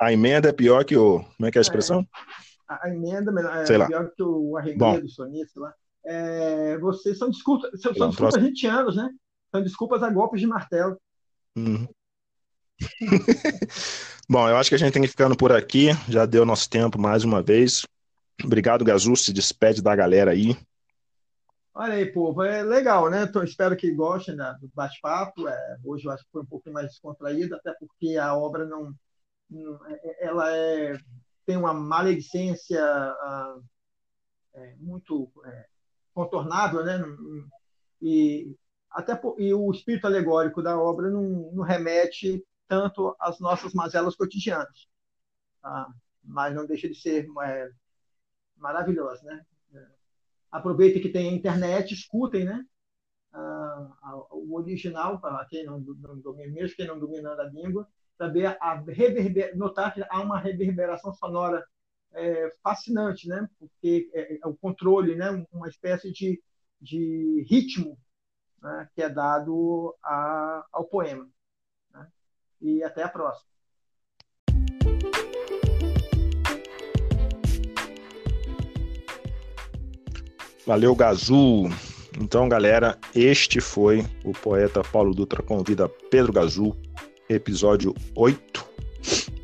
a 0.00 0.12
emenda 0.12 0.48
é 0.48 0.52
pior 0.52 0.84
que 0.84 0.96
o, 0.96 1.22
como 1.36 1.46
é 1.46 1.50
que 1.50 1.58
é 1.58 1.60
a 1.60 1.62
expressão? 1.62 2.00
É, 2.00 2.88
a, 2.88 2.88
emenda 2.88 3.30
é 3.60 3.66
sei 3.66 3.76
pior 3.76 4.02
lá. 4.04 4.10
que 4.16 4.22
o 4.22 4.56
arremedo, 4.56 5.08
sonista 5.08 5.60
lá. 5.60 5.74
É, 6.04 6.78
vocês 6.78 7.18
são 7.18 7.30
desculpas, 7.30 7.70
são, 7.72 7.94
são 7.94 8.08
desculpas 8.08 8.16
próximo. 8.16 8.44
haitianas, 8.46 8.96
né? 8.96 9.10
São 9.52 9.62
desculpas 9.62 10.02
a 10.02 10.10
golpes 10.10 10.40
de 10.40 10.46
martelo. 10.46 10.96
Uhum. 11.54 11.86
Bom, 14.28 14.48
eu 14.48 14.56
acho 14.56 14.70
que 14.70 14.74
a 14.74 14.78
gente 14.78 14.92
tem 14.92 15.02
que 15.02 15.08
ir 15.08 15.10
ficando 15.10 15.36
por 15.36 15.52
aqui. 15.52 15.90
Já 16.08 16.26
deu 16.26 16.44
nosso 16.44 16.68
tempo 16.68 16.98
mais 16.98 17.22
uma 17.22 17.42
vez. 17.42 17.86
Obrigado, 18.42 18.84
Gazu. 18.84 19.14
Se 19.14 19.32
despede 19.32 19.82
da 19.82 19.94
galera 19.94 20.32
aí. 20.32 20.56
Olha 21.74 21.94
aí, 21.94 22.12
povo, 22.12 22.42
é 22.42 22.62
legal, 22.62 23.08
né? 23.08 23.22
Então, 23.22 23.42
espero 23.42 23.76
que 23.76 23.90
gostem 23.94 24.36
né, 24.36 24.54
do 24.60 24.68
bate-papo. 24.74 25.48
É, 25.48 25.78
hoje 25.82 26.04
eu 26.06 26.12
acho 26.12 26.22
que 26.24 26.30
foi 26.30 26.42
um 26.42 26.46
pouquinho 26.46 26.74
mais 26.74 26.88
descontraído, 26.88 27.54
até 27.54 27.72
porque 27.74 28.16
a 28.18 28.36
obra 28.36 28.66
não, 28.66 28.94
não 29.48 29.86
é, 29.86 29.94
é, 29.94 30.26
ela 30.26 30.54
é, 30.54 30.98
tem 31.46 31.56
uma 31.56 31.72
maledicência 31.72 32.84
uh, 32.84 33.64
é, 34.54 34.74
muito 34.78 35.32
é, 35.46 35.66
contornável, 36.14 36.84
né? 36.84 37.02
E 38.02 38.54
até 38.90 39.18
e 39.38 39.54
o 39.54 39.70
espírito 39.70 40.06
alegórico 40.06 40.62
da 40.62 40.78
obra 40.78 41.10
não, 41.10 41.50
não 41.52 41.64
remete 41.64 42.44
tanto 42.68 43.16
às 43.18 43.40
nossas 43.40 43.72
mazelas 43.72 44.14
cotidianas, 44.14 44.88
tá? 45.62 45.88
mas 46.22 46.54
não 46.54 46.66
deixa 46.66 46.88
de 46.88 46.94
ser 46.94 47.26
maravilhosa, 48.56 49.22
né? 49.24 49.44
Aproveitem 50.52 51.02
que 51.02 51.08
tem 51.08 51.30
a 51.30 51.32
internet, 51.32 51.94
escutem, 51.94 52.44
né? 52.44 52.64
Ah, 53.32 53.90
o 54.30 54.54
original, 54.54 55.18
para 55.18 55.44
quem 55.46 55.64
não, 55.64 55.80
não 55.80 56.18
domina, 56.20 56.52
mesmo 56.52 56.76
quem 56.76 56.86
não 56.86 56.98
domina 56.98 57.32
a 57.32 57.44
língua, 57.44 57.88
saber 58.18 58.58
a 58.60 58.74
reverber, 58.74 59.56
notar 59.56 59.94
que 59.94 60.04
há 60.08 60.20
uma 60.20 60.38
reverberação 60.38 61.14
sonora 61.14 61.64
é, 62.12 62.50
fascinante, 62.62 63.26
né? 63.26 63.48
Porque 63.58 64.10
é, 64.12 64.34
é, 64.34 64.46
o 64.46 64.54
controle, 64.54 65.16
né? 65.16 65.44
Uma 65.50 65.68
espécie 65.68 66.12
de, 66.12 66.42
de 66.80 67.46
ritmo 67.48 67.98
né? 68.62 68.88
que 68.94 69.02
é 69.02 69.08
dado 69.08 69.96
a, 70.02 70.64
ao 70.72 70.84
poema. 70.84 71.28
Né? 71.92 72.06
E 72.60 72.82
até 72.82 73.02
a 73.02 73.08
próxima. 73.08 73.50
Valeu, 80.66 80.94
Gazul. 80.94 81.70
Então, 82.20 82.48
galera, 82.48 82.96
este 83.14 83.60
foi 83.60 84.06
o 84.24 84.32
poeta 84.32 84.82
Paulo 84.82 85.12
Dutra 85.12 85.42
convida 85.42 85.88
Pedro 85.88 86.32
Gazul, 86.32 86.76
episódio 87.28 87.92
8. 88.14 88.64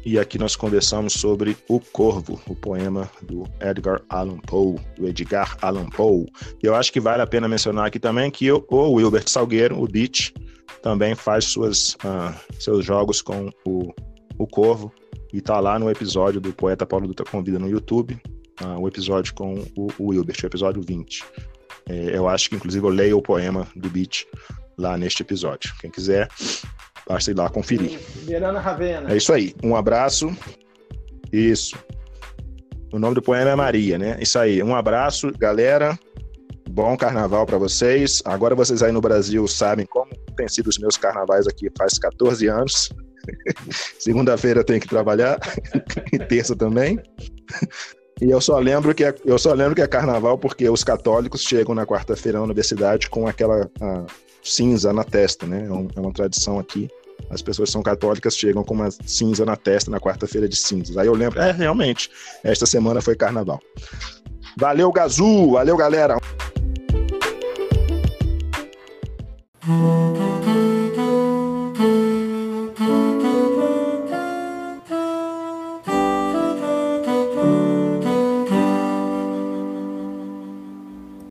E 0.04 0.16
aqui 0.16 0.38
nós 0.38 0.54
conversamos 0.54 1.14
sobre 1.14 1.56
O 1.68 1.80
Corvo, 1.80 2.40
o 2.46 2.54
poema 2.54 3.10
do 3.20 3.42
Edgar 3.60 4.00
Allan 4.08 4.38
Poe, 4.38 4.76
do 4.96 5.08
Edgar 5.08 5.56
Allan 5.60 5.88
Poe. 5.90 6.26
E 6.62 6.66
eu 6.66 6.76
acho 6.76 6.92
que 6.92 7.00
vale 7.00 7.20
a 7.20 7.26
pena 7.26 7.48
mencionar 7.48 7.86
aqui 7.86 7.98
também 7.98 8.30
que 8.30 8.50
o 8.52 8.92
Wilbert 8.92 9.28
Salgueiro, 9.28 9.82
o 9.82 9.88
Beach, 9.88 10.32
também 10.82 11.16
faz 11.16 11.46
suas, 11.46 11.94
uh, 11.96 12.32
seus 12.60 12.84
jogos 12.84 13.20
com 13.20 13.50
o, 13.66 13.92
o 14.38 14.46
Corvo 14.46 14.92
e 15.32 15.38
está 15.38 15.58
lá 15.58 15.78
no 15.80 15.90
episódio 15.90 16.40
do 16.40 16.52
Poeta 16.52 16.86
Paulo 16.86 17.08
Dutra 17.08 17.26
Convida 17.26 17.58
no 17.58 17.68
YouTube, 17.68 18.18
uh, 18.62 18.78
o 18.78 18.88
episódio 18.88 19.34
com 19.34 19.54
o, 19.76 19.88
o 19.98 20.08
Wilbert, 20.08 20.36
o 20.42 20.46
episódio 20.46 20.82
20. 20.82 21.24
É, 21.88 22.16
eu 22.16 22.28
acho 22.28 22.50
que, 22.50 22.56
inclusive, 22.56 22.84
eu 22.86 22.90
leio 22.90 23.18
o 23.18 23.22
poema 23.22 23.66
do 23.74 23.88
Beat 23.88 24.24
lá 24.76 24.96
neste 24.96 25.22
episódio. 25.22 25.74
Quem 25.80 25.90
quiser, 25.90 26.28
basta 27.06 27.30
ir 27.30 27.36
lá 27.36 27.48
conferir. 27.48 27.98
Miranda 28.24 28.60
Ravena. 28.60 29.12
É 29.12 29.16
isso 29.16 29.32
aí. 29.32 29.54
Um 29.62 29.74
abraço. 29.74 30.30
Isso. 31.32 31.76
O 32.92 32.98
nome 32.98 33.14
do 33.14 33.22
poema 33.22 33.50
é 33.50 33.54
Maria, 33.54 33.98
né? 33.98 34.18
Isso 34.20 34.38
aí. 34.38 34.62
Um 34.62 34.74
abraço, 34.74 35.32
galera. 35.38 35.98
Bom 36.70 36.96
carnaval 36.96 37.46
para 37.46 37.58
vocês. 37.58 38.22
Agora 38.24 38.54
vocês 38.54 38.82
aí 38.82 38.92
no 38.92 39.00
Brasil 39.00 39.46
sabem 39.48 39.86
como 39.86 40.10
tem 40.36 40.48
sido 40.48 40.68
os 40.68 40.78
meus 40.78 40.96
carnavais 40.96 41.46
aqui 41.46 41.68
faz 41.76 41.98
14 41.98 42.46
anos. 42.46 42.90
Segunda-feira 43.98 44.64
tenho 44.64 44.80
que 44.80 44.88
trabalhar 44.88 45.38
e 46.12 46.18
terça 46.18 46.54
também. 46.54 46.98
E 48.20 48.30
eu 48.30 48.40
só 48.40 48.58
lembro 48.58 48.94
que 48.94 49.04
é, 49.04 49.14
eu 49.24 49.38
só 49.38 49.52
lembro 49.52 49.74
que 49.74 49.82
é 49.82 49.86
carnaval 49.86 50.36
porque 50.36 50.68
os 50.68 50.82
católicos 50.82 51.42
chegam 51.42 51.74
na 51.74 51.86
quarta-feira 51.86 52.38
na 52.38 52.44
universidade 52.44 53.08
com 53.08 53.26
aquela 53.28 53.70
cinza 54.42 54.92
na 54.92 55.04
testa, 55.04 55.46
né? 55.46 55.66
É, 55.66 55.72
um, 55.72 55.88
é, 55.94 56.00
uma 56.00 56.12
tradição 56.12 56.58
aqui. 56.58 56.88
As 57.30 57.42
pessoas 57.42 57.68
que 57.68 57.72
são 57.72 57.82
católicas 57.82 58.36
chegam 58.36 58.64
com 58.64 58.74
uma 58.74 58.90
cinza 58.90 59.44
na 59.44 59.56
testa 59.56 59.90
na 59.90 60.00
quarta-feira 60.00 60.48
de 60.48 60.56
cinzas. 60.56 60.96
Aí 60.96 61.06
eu 61.06 61.14
lembro, 61.14 61.40
é, 61.40 61.52
realmente, 61.52 62.10
esta 62.42 62.64
semana 62.64 63.00
foi 63.00 63.14
carnaval. 63.14 63.60
Valeu, 64.56 64.90
Gazu! 64.90 65.52
Valeu, 65.52 65.76
galera! 65.76 66.16